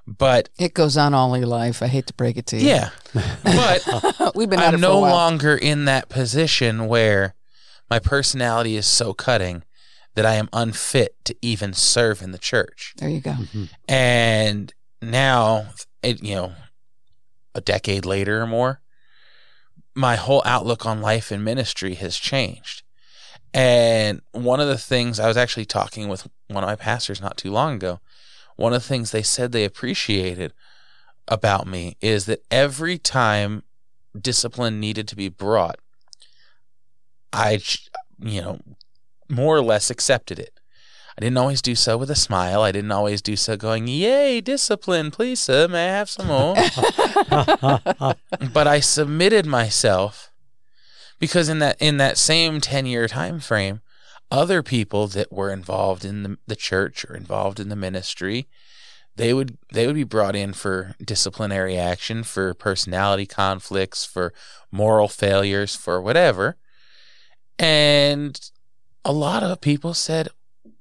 [0.06, 1.80] But It goes on all your life.
[1.80, 2.66] I hate to break it to you.
[2.68, 2.90] yeah,
[3.44, 7.34] but We've been I'm no longer in that position where
[7.88, 9.62] my personality is so cutting
[10.16, 12.94] that I am unfit to even serve in the church.
[12.98, 13.30] There you go.
[13.32, 13.68] Mhm.
[13.88, 15.68] And now,
[16.02, 16.52] it, you know,
[17.54, 18.80] a decade later or more,
[19.94, 22.82] my whole outlook on life and ministry has changed.
[23.54, 27.36] And one of the things I was actually talking with one of my pastors not
[27.36, 28.00] too long ago,
[28.56, 30.52] one of the things they said they appreciated
[31.28, 33.62] about me is that every time
[34.18, 35.78] discipline needed to be brought,
[37.32, 37.60] I,
[38.18, 38.60] you know,
[39.28, 40.58] more or less accepted it.
[41.16, 42.62] I didn't always do so with a smile.
[42.62, 46.54] I didn't always do so going, Yay, discipline, please, sir, may I have some more?
[48.52, 50.30] but I submitted myself
[51.18, 53.80] because in that in that same 10 year time frame,
[54.30, 58.48] other people that were involved in the, the church or involved in the ministry,
[59.16, 64.32] they would they would be brought in for disciplinary action, for personality conflicts, for
[64.70, 66.56] moral failures, for whatever.
[67.58, 68.40] And
[69.04, 70.28] a lot of people said,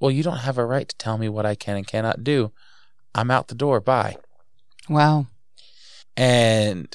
[0.02, 2.52] "Well, you don't have a right to tell me what I can and cannot do.
[3.16, 3.80] I'm out the door.
[3.80, 4.18] Bye."
[4.90, 5.28] Wow.
[6.18, 6.94] And,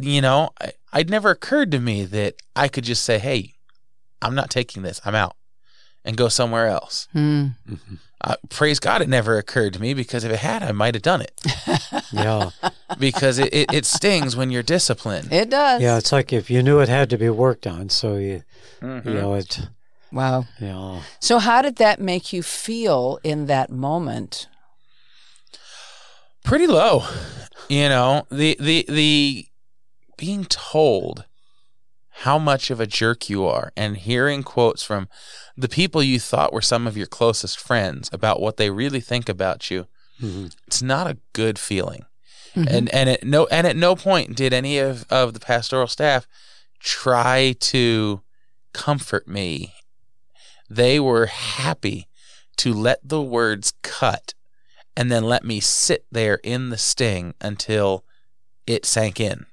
[0.00, 3.54] you know, I, I'd never occurred to me that I could just say, hey,
[4.20, 5.00] I'm not taking this.
[5.04, 5.36] I'm out
[6.04, 7.06] and go somewhere else.
[7.12, 7.48] Hmm.
[7.68, 7.98] Mhm.
[8.22, 11.02] Uh, praise God, it never occurred to me because if it had, I might have
[11.02, 11.32] done it
[12.12, 12.50] Yeah.
[12.98, 15.32] because it, it, it stings when you're disciplined.
[15.32, 15.80] It does.
[15.80, 15.96] Yeah.
[15.96, 18.42] It's like if you knew it had to be worked on, so you,
[18.82, 19.04] Mhm.
[19.06, 19.60] you know, it,
[20.12, 20.46] Wow.
[20.58, 24.48] you know, So, how did that make you feel in that moment?
[26.44, 27.04] Pretty low.
[27.68, 29.46] You know, the, the, the
[30.16, 31.24] being told
[32.10, 35.08] how much of a jerk you are and hearing quotes from
[35.56, 39.28] the people you thought were some of your closest friends about what they really think
[39.28, 39.86] about you
[40.20, 40.54] mhm.
[40.66, 42.04] it's not a good feeling.
[42.54, 42.66] Mhm.
[42.68, 46.26] And and at no and at no point did any of, of the pastoral staff
[46.80, 48.20] try to
[48.72, 49.72] comfort me.
[50.70, 52.06] They were happy
[52.58, 54.34] to let the words cut
[54.96, 58.04] and then let me sit there in the sting until
[58.66, 59.46] it sank in.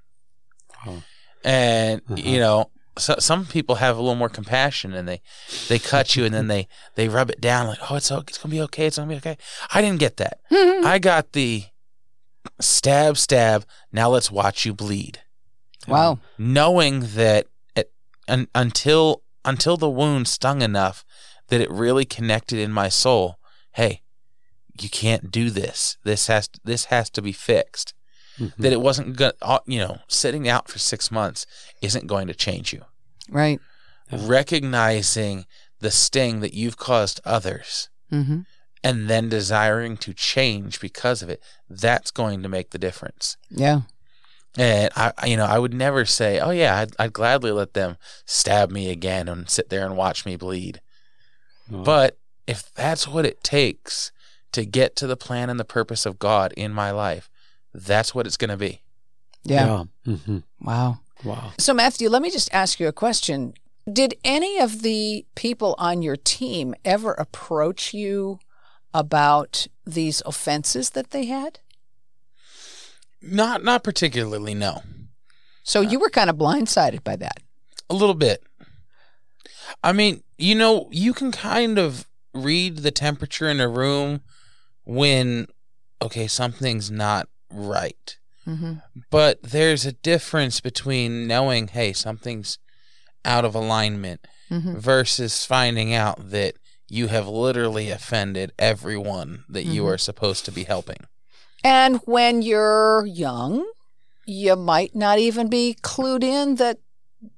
[0.86, 1.04] Wow.
[1.44, 2.16] And Uh-huh.
[2.18, 5.22] you know, so, some people have a little more compassion and they
[5.70, 8.38] they cut you and then they they rub it down like, "Oh, it's o- it's
[8.40, 8.88] going to be okay.
[8.88, 9.38] It's going to be okay."
[9.74, 10.40] I didn't get that.
[10.52, 11.66] I got the
[12.60, 13.66] stab, stab.
[13.92, 15.20] Now let's watch you bleed.
[15.88, 16.20] wow.
[16.40, 17.92] Knowing that it,
[18.28, 21.04] un, until until the wound stung enough
[21.48, 23.40] that it really connected in my soul.
[23.72, 24.02] Hey,
[24.80, 25.98] you can't do this.
[26.04, 27.94] This has this has to be fixed.
[28.38, 28.54] Mhm.
[28.60, 29.34] That it wasn't going.
[29.66, 31.48] You know, sitting out for six months
[31.82, 32.84] isn't going to change you.
[33.30, 33.60] Right.
[34.12, 35.46] Recognizing
[35.80, 38.42] the sting that you've caused others Mm-hmm.
[38.84, 43.36] and then desiring to change because of it, that's going to make the difference.
[43.50, 43.82] Yeah.
[44.58, 47.74] And I, I- you know, I would never say, "Oh yeah, I'd, I'd gladly let
[47.74, 50.82] them stab me again and sit there and watch me bleed."
[51.70, 51.84] Wow.
[51.84, 54.12] But if that's what it takes
[54.54, 57.30] to get to the plan and the purpose of God in my life,
[57.74, 58.82] that's what it's going to be.
[59.44, 59.84] Yeah.
[60.06, 61.00] mm-hmm Wow.
[61.24, 61.52] Wow.
[61.58, 63.54] So, Mathew, let me just ask you a question.
[63.92, 68.40] Did any of the people on your team ever approach you
[68.94, 71.60] about these offenses that they had?
[73.22, 74.84] Not not particularly, no.
[75.64, 77.40] So you were kind of blindsided by that.
[77.90, 78.44] A little bit.
[79.84, 84.22] I mean, you know, you can kind of read the temperature in a room
[84.84, 85.48] when
[86.02, 88.18] okay, something's not right.
[88.46, 88.74] Mm-hmm.
[89.10, 92.60] But there's a difference between knowing, hey, something's
[93.26, 94.78] out of alignment Mm-hmm.
[94.78, 96.56] versus finding out that
[96.88, 99.88] you have literally offended everyone that you Mhm.
[99.94, 101.06] are supposed to be helping.
[101.64, 103.66] And when you're young,
[104.26, 106.80] you might not even be clued in that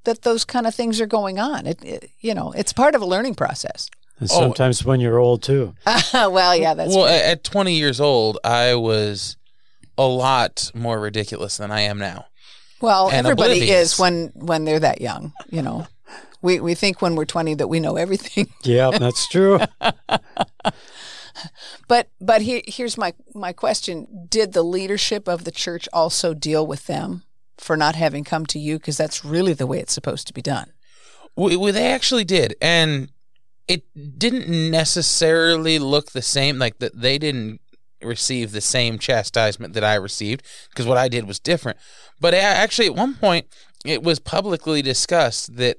[0.04, 1.66] that those kind of things are going on.
[1.66, 3.90] It, it you know, it's part of a learning process.
[4.20, 4.40] And Oh.
[4.40, 5.74] sometimes when you're old too.
[6.14, 7.16] well, yeah, that's well, true.
[7.16, 9.38] a- at 20 years old, I was
[9.98, 12.26] a lot more ridiculous than I am now.
[12.82, 13.94] well, and everybody oblivious.
[13.94, 15.32] is when when they're that young.
[15.50, 15.88] You know,
[16.42, 18.48] we we think when we're twenty that we know everything.
[18.64, 19.60] Yeah, that's true.
[21.88, 26.66] But but here, here's my my question: Did the leadership of the church also deal
[26.66, 27.24] with them
[27.58, 28.78] for not having come to you?
[28.78, 30.72] Because that's really the way it's supposed to be done.
[31.36, 33.12] We, we, they actually did, and
[33.68, 33.84] it
[34.20, 36.60] didn't necessarily look the same.
[36.60, 37.62] Like that, they didn't
[38.02, 41.78] receive the same chastisement that I received because what I did was different.
[42.20, 43.48] But actually, at one point,
[43.86, 45.78] it was publicly discussed that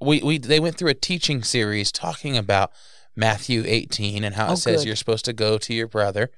[0.00, 2.72] we we they went through a teaching series talking about
[3.16, 4.86] Matthew 18 and how it Oh, says good.
[4.88, 6.30] you're supposed to go to your brother,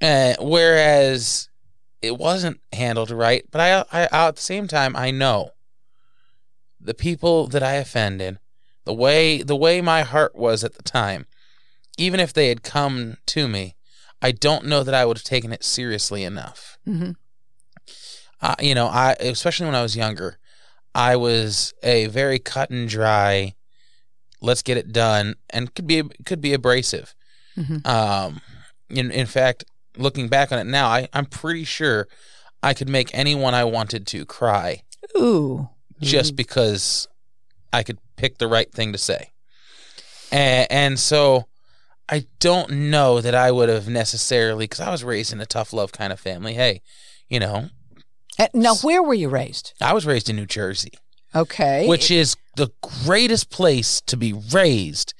[0.00, 1.48] uh, whereas
[2.02, 3.44] it wasn't handled right.
[3.50, 5.50] But I, I at the same time, I know
[6.80, 8.38] the people that I offended,
[8.84, 11.26] the way the way my heart was at the time,
[11.98, 13.76] even if they had come to me,
[14.22, 16.78] I don't know that I would have taken it seriously enough.
[16.88, 17.10] Mm-hmm.
[18.40, 20.38] Uh, you know, I especially when I was younger,
[20.94, 23.54] I was a very cut and dry.
[24.40, 27.14] Let's get it done, and could be could be abrasive.
[27.56, 27.86] Mhm.
[27.86, 28.40] Um,
[28.88, 29.64] in in fact,
[29.96, 32.08] looking back on it now, I I'm pretty sure
[32.62, 34.82] I could make anyone I wanted to cry
[35.18, 35.68] Ooh.
[36.00, 37.08] just because
[37.72, 39.30] I could pick the right thing to say.
[40.32, 41.46] And, and so
[42.08, 45.72] I don't know that I would have necessarily, because I was raised in a tough
[45.72, 46.54] love kind of family.
[46.54, 46.82] Hey,
[47.28, 47.68] you know,
[48.52, 49.72] Now, where were you raised?
[49.80, 50.92] I was raised in New Jersey,
[51.34, 51.86] Okay.
[51.86, 52.70] which is the
[53.04, 55.14] greatest place to be raised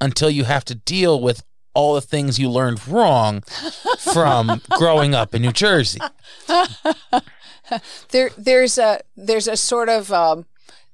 [0.00, 1.42] until you have to deal with
[1.74, 3.42] all the things you learned wrong
[3.98, 6.00] from growing up in New Jersey.
[8.10, 10.46] there there's a there's a sort of um,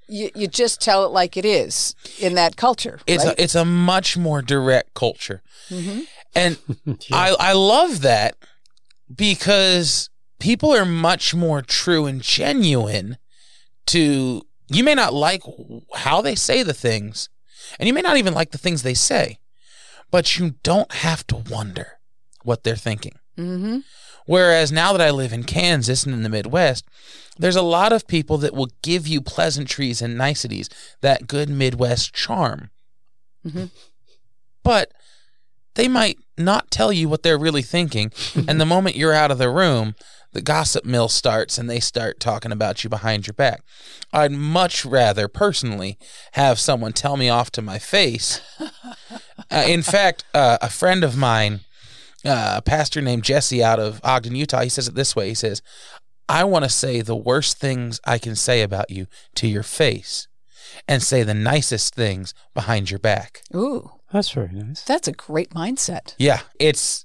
[0.09, 3.01] you, you just tell it like it is in that culture.
[3.07, 3.39] It's right?
[3.39, 5.43] a, it's a much more direct culture.
[5.71, 6.07] Mhm.
[6.35, 6.59] And
[7.13, 8.37] I I love that
[9.15, 13.17] because people are much more true and genuine
[13.87, 15.43] to you may not like
[15.95, 17.29] how they say the things
[17.79, 19.39] and you may not even like the things they say
[20.11, 21.99] but you don't have to wonder
[22.43, 23.79] what they're thinking Mm-hmm.
[24.27, 26.85] whereas now that I live in Kansas and in the Midwest
[27.37, 30.71] there's a lot of people that will give you pleasantries and niceties
[31.01, 32.71] that good Midwest charm
[33.45, 33.71] Mhm.
[34.63, 34.93] but
[35.75, 38.13] they might not tell you what they're really thinking.
[38.49, 39.97] and the moment you're out of the room,
[40.35, 43.63] the gossip mill starts and they start talking about you behind your back.
[44.13, 45.97] I'd much rather personally
[46.33, 48.41] have someone tell me off to my face.
[49.51, 51.61] Uh, in fact, uh, a friend of mine,
[52.25, 55.35] uh, a pastor named Jesse out of Ogden, Utah, he says it this way He
[55.35, 55.61] says,
[56.29, 60.29] I want to say the worst things I can say about you to your face
[60.89, 63.43] and say the nicest things behind your back.
[63.55, 64.83] Ooh, That's very nice.
[64.85, 66.15] that's a great mindset.
[66.17, 67.05] Yeah, it's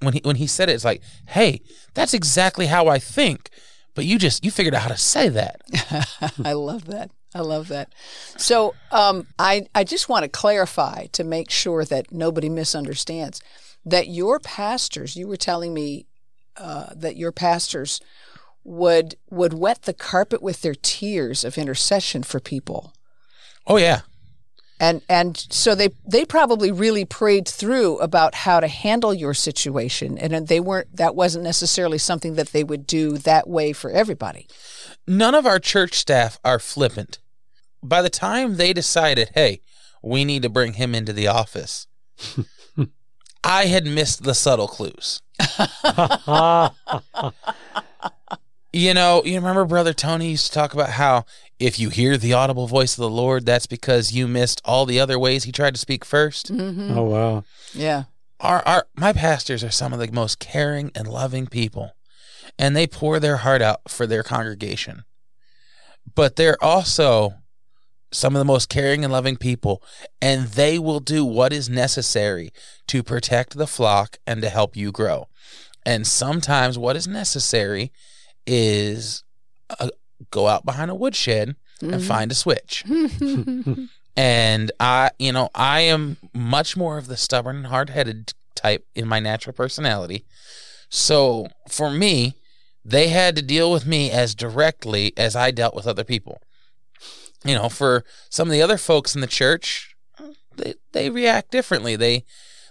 [0.00, 1.60] when he when he said it, it's like, hey,
[1.94, 3.50] that's exactly how I think,
[3.94, 5.60] but you just you figured out how to say that.
[6.44, 7.10] I love that.
[7.34, 7.92] I love that.
[8.36, 13.40] So um, I I just want to clarify to make sure that nobody misunderstands
[13.84, 15.16] that your pastors.
[15.16, 16.06] You were telling me
[16.56, 18.00] uh, that your pastors
[18.64, 22.92] would would wet the carpet with their tears of intercession for people.
[23.66, 24.00] Oh yeah,
[24.80, 30.18] and and so they they probably really prayed through about how to handle your situation
[30.18, 34.48] and they weren't that wasn't necessarily something that they would do that way for everybody
[35.06, 37.18] none of our church staff are flippant.
[37.82, 39.60] By the time they decided, hey,
[40.02, 41.86] we need to bring him into the office,
[43.44, 45.20] I had missed the subtle clues.
[48.72, 51.24] You know, you remember Brother Tony used to talk about how
[51.60, 54.98] if you hear the audible voice of the Lord, that's because you missed all the
[54.98, 56.98] other ways he tried to speak 1st mm-hmm.
[56.98, 57.44] oh wow.
[57.74, 58.04] yeah
[58.40, 61.92] our, our my pastors are some of the most caring and loving people
[62.58, 65.04] and they pour their heart out for their congregation
[66.14, 67.34] but they're also
[68.12, 69.82] some of the most caring and loving people
[70.20, 72.50] and they will do what is necessary
[72.86, 75.28] to protect the flock and to help you grow
[75.84, 77.92] and sometimes what is necessary
[78.46, 79.22] is
[79.78, 79.88] uh,
[80.30, 82.06] go out behind a woodshed and Mhm.
[82.06, 82.84] find a switch
[84.16, 88.84] and I, you know, I am much more of the stubborn and hard headed type
[88.94, 90.24] in my natural personality.
[90.88, 92.34] So for me,
[92.84, 96.40] they had to deal with me as directly as I dealt with other people.
[97.44, 99.94] You know, for some of the other folks in the church,
[100.56, 101.96] they they react differently.
[101.96, 102.24] They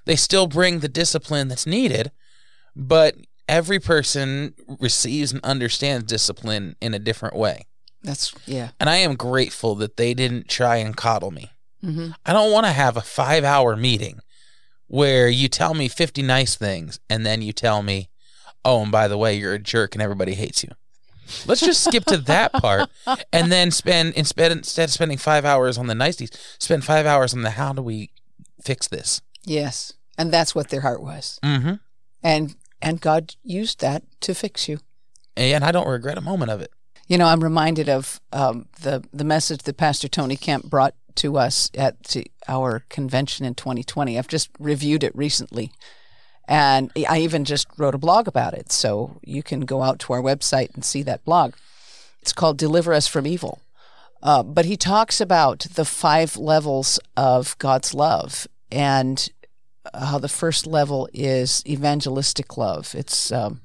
[0.05, 2.11] they still bring the discipline that's needed,
[2.75, 3.15] but
[3.49, 7.65] every person receives and understands discipline in a different way.
[8.03, 8.69] That's yeah.
[8.79, 11.51] And I am grateful that they didn't try and coddle me.
[11.81, 14.19] hmm I don't want to have a five hour meeting
[14.87, 18.09] where you tell me 50 nice things and then you tell me,
[18.63, 20.69] oh, and by the way, you're a jerk and everybody hates you.
[21.45, 22.89] Let's just skip to that part
[23.33, 27.33] and then spend instead instead of spending five hours on the niceties, spend five hours
[27.33, 28.09] on the how do we
[28.63, 29.21] fix this.
[29.45, 31.73] Yes, and that's what their heart was, Mm-hmm.
[32.23, 34.79] and and God used that to fix you.
[35.35, 36.71] And I don't regret a moment of it.
[37.07, 41.37] You know, I'm reminded of um, the the message that Pastor Tony Kemp brought to
[41.37, 44.17] us at the, our convention in 2020.
[44.17, 45.71] I've just reviewed it recently,
[46.47, 48.71] and I even just wrote a blog about it.
[48.71, 51.53] So you can go out to our website and see that blog.
[52.21, 53.59] It's called "Deliver Us from Evil,"
[54.21, 59.29] uh, but he talks about the five levels of God's love and
[59.93, 62.95] how the first level is evangelistic love.
[62.95, 63.61] It's um,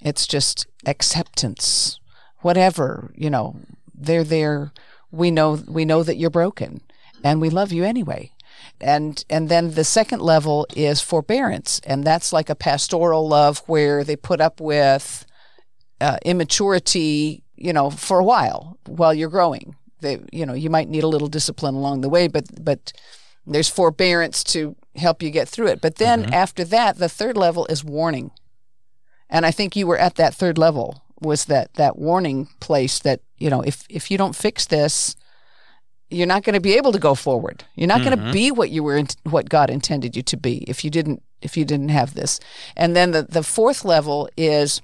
[0.00, 1.98] it's just acceptance.
[2.40, 3.56] Whatever you know
[4.00, 4.72] they're there.
[5.12, 6.80] We know we know that you're broken
[7.22, 8.32] and we love you anyway.
[8.80, 14.04] And and then the second level is forbearance and that's like a pastoral love where
[14.04, 15.26] they put up with
[16.00, 19.76] uh, immaturity you know for a while while you're growing.
[20.00, 22.92] They you know you might need a little discipline along the way but but
[23.46, 25.80] there's forbearance to help you get through it.
[25.80, 26.34] But then mm-hmm.
[26.34, 28.30] after that the third level is warning.
[29.28, 33.20] And I think you were at that third level was that that warning place that
[33.36, 35.16] you know if if you don't fix this
[36.10, 37.64] you're not going to be able to go forward.
[37.76, 38.32] You're not going to mm-hmm.
[38.32, 41.56] be what you were in, what God intended you to be if you didn't if
[41.56, 42.40] you didn't have this.
[42.76, 44.82] And then the the fourth level is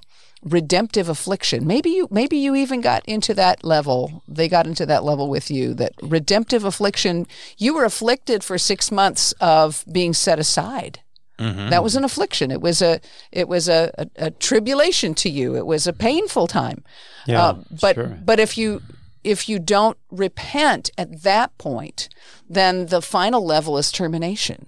[0.49, 5.03] redemptive affliction maybe you maybe you even got into that level they got into that
[5.03, 7.25] level with you that redemptive affliction
[7.57, 10.99] you were afflicted for 6 months of being set aside
[11.39, 11.69] Mm-hmm.
[11.69, 12.49] that was an affliction.
[12.49, 12.99] It was a
[13.31, 15.55] it was a, a, a tribulation to you.
[15.55, 16.83] It was a painful time.
[17.27, 18.17] Yeah, Uh, but sure.
[18.25, 18.81] but if you
[19.23, 22.09] if you don't repent at that point,
[22.49, 24.65] then the final level is termination,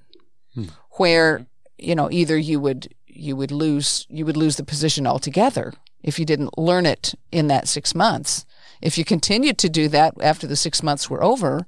[0.98, 1.48] where
[1.80, 6.18] you know either you would you would lose you would lose the position altogether if
[6.20, 8.46] you didn't learn it in that six months.
[8.82, 11.68] If you continued to do that after the six months were over,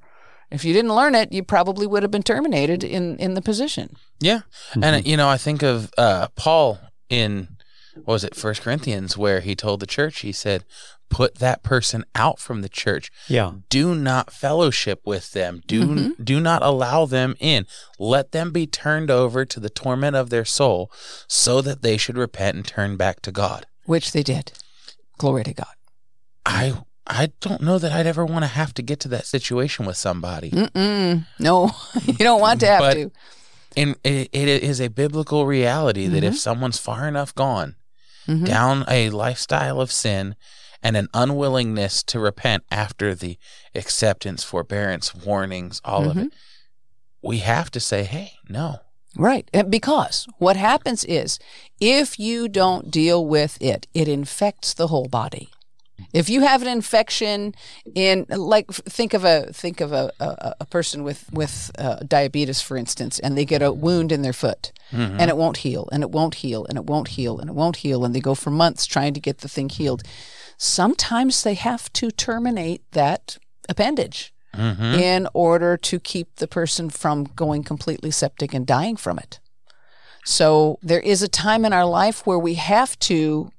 [0.50, 3.96] if you didn't learn it, you probably would have been terminated in in the position.
[4.20, 4.42] Yeah.
[4.82, 6.80] And, you know, I think of uh, Paul
[7.10, 7.48] in,
[7.96, 10.64] what was it, First Corinthians, where he told the church, he said,
[11.12, 13.12] put that person out from the church.
[13.28, 13.52] Yeah.
[13.70, 15.62] Do not fellowship with them.
[15.68, 17.68] Do do not allow them in.
[18.00, 20.92] Let them be turned over to the torment of their soul
[21.28, 23.68] so that they should repent and turn back to God.
[23.86, 24.54] which they did.
[25.20, 25.76] Glory to God.
[26.46, 26.74] I
[27.06, 29.98] I don't know that I'd ever want to have to get to that situation with
[29.98, 30.50] somebody.
[30.52, 31.26] Mm-mm.
[31.40, 31.72] No,
[32.06, 33.12] you don't want to have But- to.
[33.78, 37.76] And it, it is a biblical reality that if someone's far enough gone
[38.28, 38.46] Mhm.
[38.46, 40.36] down a lifestyle of sin
[40.84, 43.38] and an unwillingness to repent after the
[43.76, 46.34] acceptance, forbearance, warnings, all of it,
[47.22, 48.80] we have to say, hey, no.
[49.16, 49.50] Right.
[49.54, 51.38] And Because what happens is
[51.80, 55.50] if you don't deal with it, it infects the whole body.
[56.14, 57.54] If you have an infection
[57.94, 62.60] in, like, think of a think of a, a, a person with with uh, diabetes,
[62.60, 66.02] for instance, and they get a wound in their foot, and it won't heal, and
[66.02, 68.50] it won't heal, and it won't heal, and it won't heal, and they go for
[68.50, 70.02] months trying to get the thing healed.
[70.64, 74.84] Sometimes they have to terminate that appendage mm-hmm.
[74.84, 79.40] in order to keep the person from going completely septic and dying from it.
[80.24, 83.52] So there is a time in our life where we have to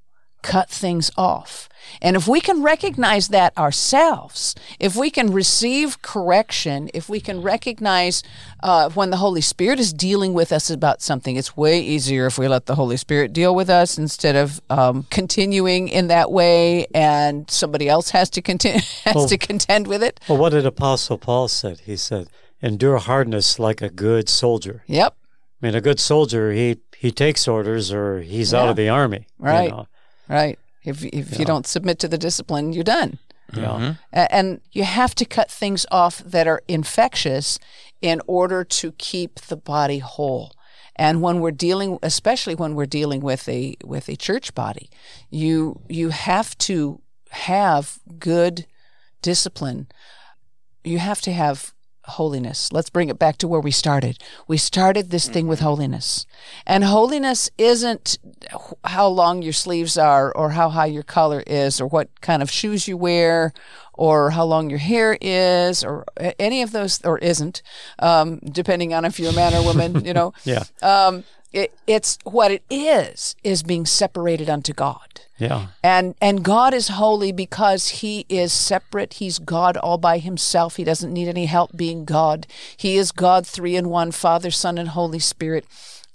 [0.42, 1.68] cut things off.
[2.00, 7.42] And if we can recognize that ourselves, if we can receive correction, if we can
[7.42, 8.22] recognize
[8.62, 12.38] uh, when the Holy Spirit is dealing with us about something, it's way easier if
[12.38, 16.86] we let the Holy Spirit deal with us instead of um, continuing in that way
[16.94, 20.20] and somebody else has to continue has Well- to contend with it.
[20.28, 21.80] Well, what did Apostle Paul said?
[21.80, 22.28] He said,
[22.62, 25.14] "Endure hardness like a good soldier." Yep.
[25.62, 29.26] I mean, a good soldier, he he takes orders or he's out of the army.
[29.40, 29.70] you Right.
[29.70, 29.86] know.
[30.28, 30.58] Right.
[30.84, 33.18] If if you don't submit to the discipline, you're done.
[33.54, 33.62] Yeah.
[33.64, 33.92] Mm-hmm.
[34.12, 37.58] A- And you have to cut things off that are infectious
[38.00, 40.52] in order to keep the body whole.
[40.96, 44.90] And when we're dealing, especially when we're dealing with a with a church body,
[45.30, 47.00] you you have to
[47.30, 48.66] have good
[49.22, 49.86] discipline.
[50.84, 51.72] You have to have
[52.04, 52.72] holiness.
[52.72, 54.18] Let's bring it back to where we started.
[54.48, 56.26] We started this thing with holiness.
[56.66, 58.18] And holiness isn't
[58.84, 62.50] how long your sleeves are or how high your collar is or what kind of
[62.50, 63.52] shoes you wear
[63.94, 66.04] or how long your hair is or
[66.38, 67.62] any of those or isn't
[67.98, 70.64] um, depending on if you're a man or woman you know Yeah.
[70.80, 75.66] um, it, it's what it is is being separated unto god Yeah.
[75.82, 79.14] and and God is holy because he is separate.
[79.14, 80.76] He's God all by himself.
[80.76, 82.46] He doesn't need any help being God.
[82.76, 85.64] He is God three in one, Father, Son, and Holy Spirit.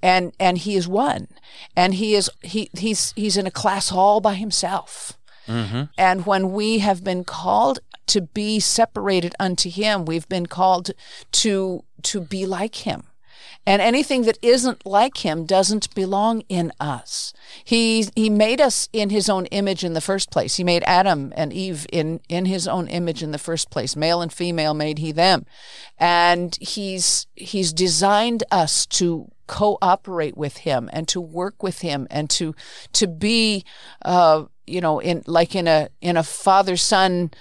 [0.01, 1.27] And and he is one.
[1.75, 5.17] And he is he he's he's in a class all by himself.
[5.47, 5.83] Mm-hmm.
[5.97, 10.91] And when we have been called to be separated unto him, we've been called
[11.41, 13.03] to to be like him.
[13.67, 17.33] And anything that isn't like him doesn't belong in us.
[17.65, 20.55] He he made us in his own image in the first place.
[20.55, 23.97] He made Adam and Eve in in his own image in the first place.
[23.97, 25.45] Male and female made he them.
[25.97, 32.29] And he's he's designed us to cooperate with him and to work with him and
[32.29, 32.55] to
[32.93, 33.65] to be
[34.03, 37.31] uh you know in like in a in a father son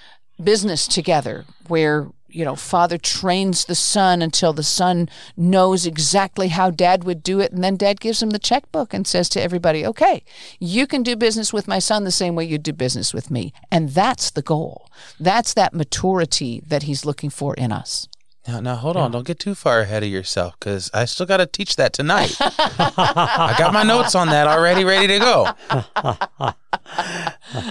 [0.43, 6.71] business together where you know father trains the son until the son knows exactly how
[6.71, 9.87] dad would do it and then dad gives him the checkbook and says to everybody
[9.87, 10.23] okay
[10.61, 13.53] you can do business with my son the same way you do business with me
[13.71, 18.07] and that's the goal that's that maturity that he's looking for in us
[18.47, 19.11] Now, now hold on.
[19.11, 22.37] Don't get too far ahead of yourself because I still got to teach that tonight.
[22.41, 25.37] I got my notes on that already, ready to go.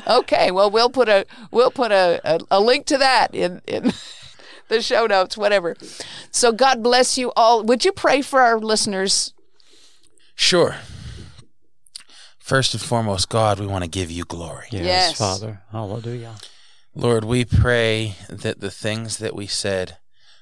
[0.20, 3.94] okay well we'll put a we'll put a, a, a link to that in in
[4.70, 5.76] the show notes whatever
[6.32, 9.34] so god bless you all would you pray for our listeners
[10.36, 10.76] Sure.
[12.40, 14.68] First and foremost, God, we want to give you glory.
[14.70, 15.18] Yes, Yes.
[15.18, 15.62] Father.
[15.72, 16.36] Hallelujah.
[16.94, 19.98] Lord, we pray that the things that we said,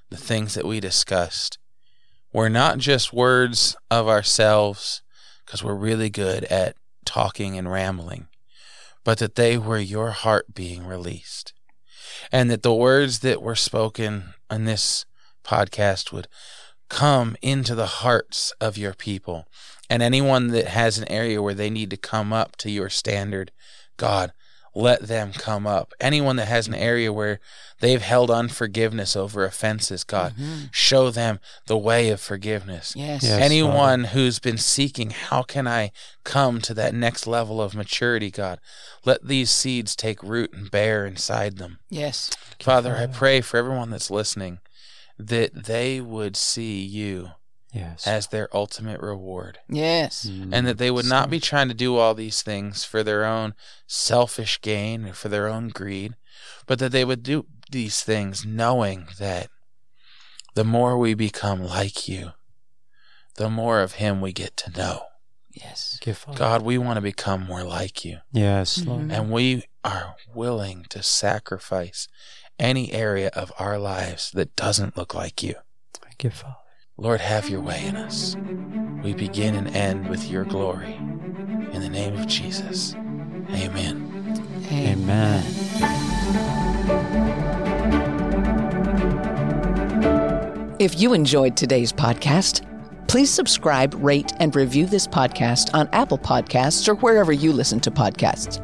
[0.09, 1.57] the things that we discussed,
[2.33, 5.01] were not just words of ourselves,
[5.45, 8.27] because we're really good at talking and rambling,
[9.03, 11.52] but that they were your heart being released.
[12.33, 15.05] And that the words that were spoken on this
[15.45, 16.27] podcast would
[16.89, 19.45] come into the hearts of your people.
[19.89, 23.51] And anyone that has an area where they need to come up to your standard,
[23.97, 24.33] God,
[24.75, 25.93] let them come up.
[25.99, 27.39] Anyone that has an area where
[27.79, 30.65] they've held unforgiveness over offenses, God, mm-hmm.
[30.71, 32.95] show them the way of forgiveness.
[32.95, 33.41] yes Yes.
[33.41, 35.91] Anyone who's been seeking, how can I
[36.23, 38.59] come to that next level of maturity, God?
[39.05, 41.79] Let these seeds take root and bear inside them.
[41.89, 44.59] yes Father, I pray for everyone that's listening
[45.19, 47.31] that they would see you
[47.73, 48.05] Yes.
[48.05, 52.13] as their ultimate reward yes and that they would not be trying to do all
[52.13, 53.55] these things for their own
[53.87, 56.13] selfish gain or for their own greed,
[56.67, 59.49] but that they would do these things knowing that
[60.53, 62.33] the more we become like you,
[63.35, 65.05] the more of Him we get to know.
[65.51, 65.99] yes
[66.35, 68.89] God, we want to become more like you, Yes, mm-hmm.
[68.89, 69.11] Lord.
[69.11, 72.07] and we are willing to sacrifice
[72.59, 75.55] any area of our lives that doesn't look like you.
[75.95, 76.57] Thank you, Father.
[76.97, 78.35] Lord, have your way in us.
[79.03, 80.93] We begin and end with your glory.
[80.93, 82.93] In the name of Jesus.
[83.49, 84.11] Amen.
[84.71, 85.43] Amen.
[90.79, 92.61] If you enjoyed today's podcast,
[93.07, 97.91] please subscribe, rate, and review this podcast on Apple Podcasts or wherever you listen to
[97.91, 98.61] podcasts.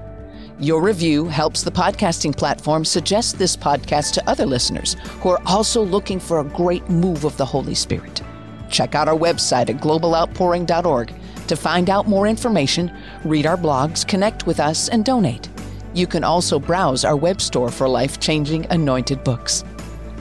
[0.62, 5.82] Your review helps the podcasting platform suggest this podcast to other listeners who are also
[5.82, 8.22] looking for a great move of the Holy Spirit.
[8.70, 11.14] Check out our website at globaloutpouring.org
[11.47, 12.91] to find out more information,
[13.24, 15.47] read our blogs, connect with us, and donate.
[15.93, 19.64] You can also browse our web store for life changing anointed books.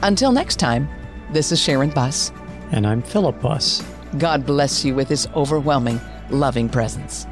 [0.03, 0.87] Until next time,
[1.33, 2.31] this is Sharon Buss.
[2.71, 3.83] And I'm Philip Buss.
[4.17, 7.27] God bless you with his overwhelming, loving presence.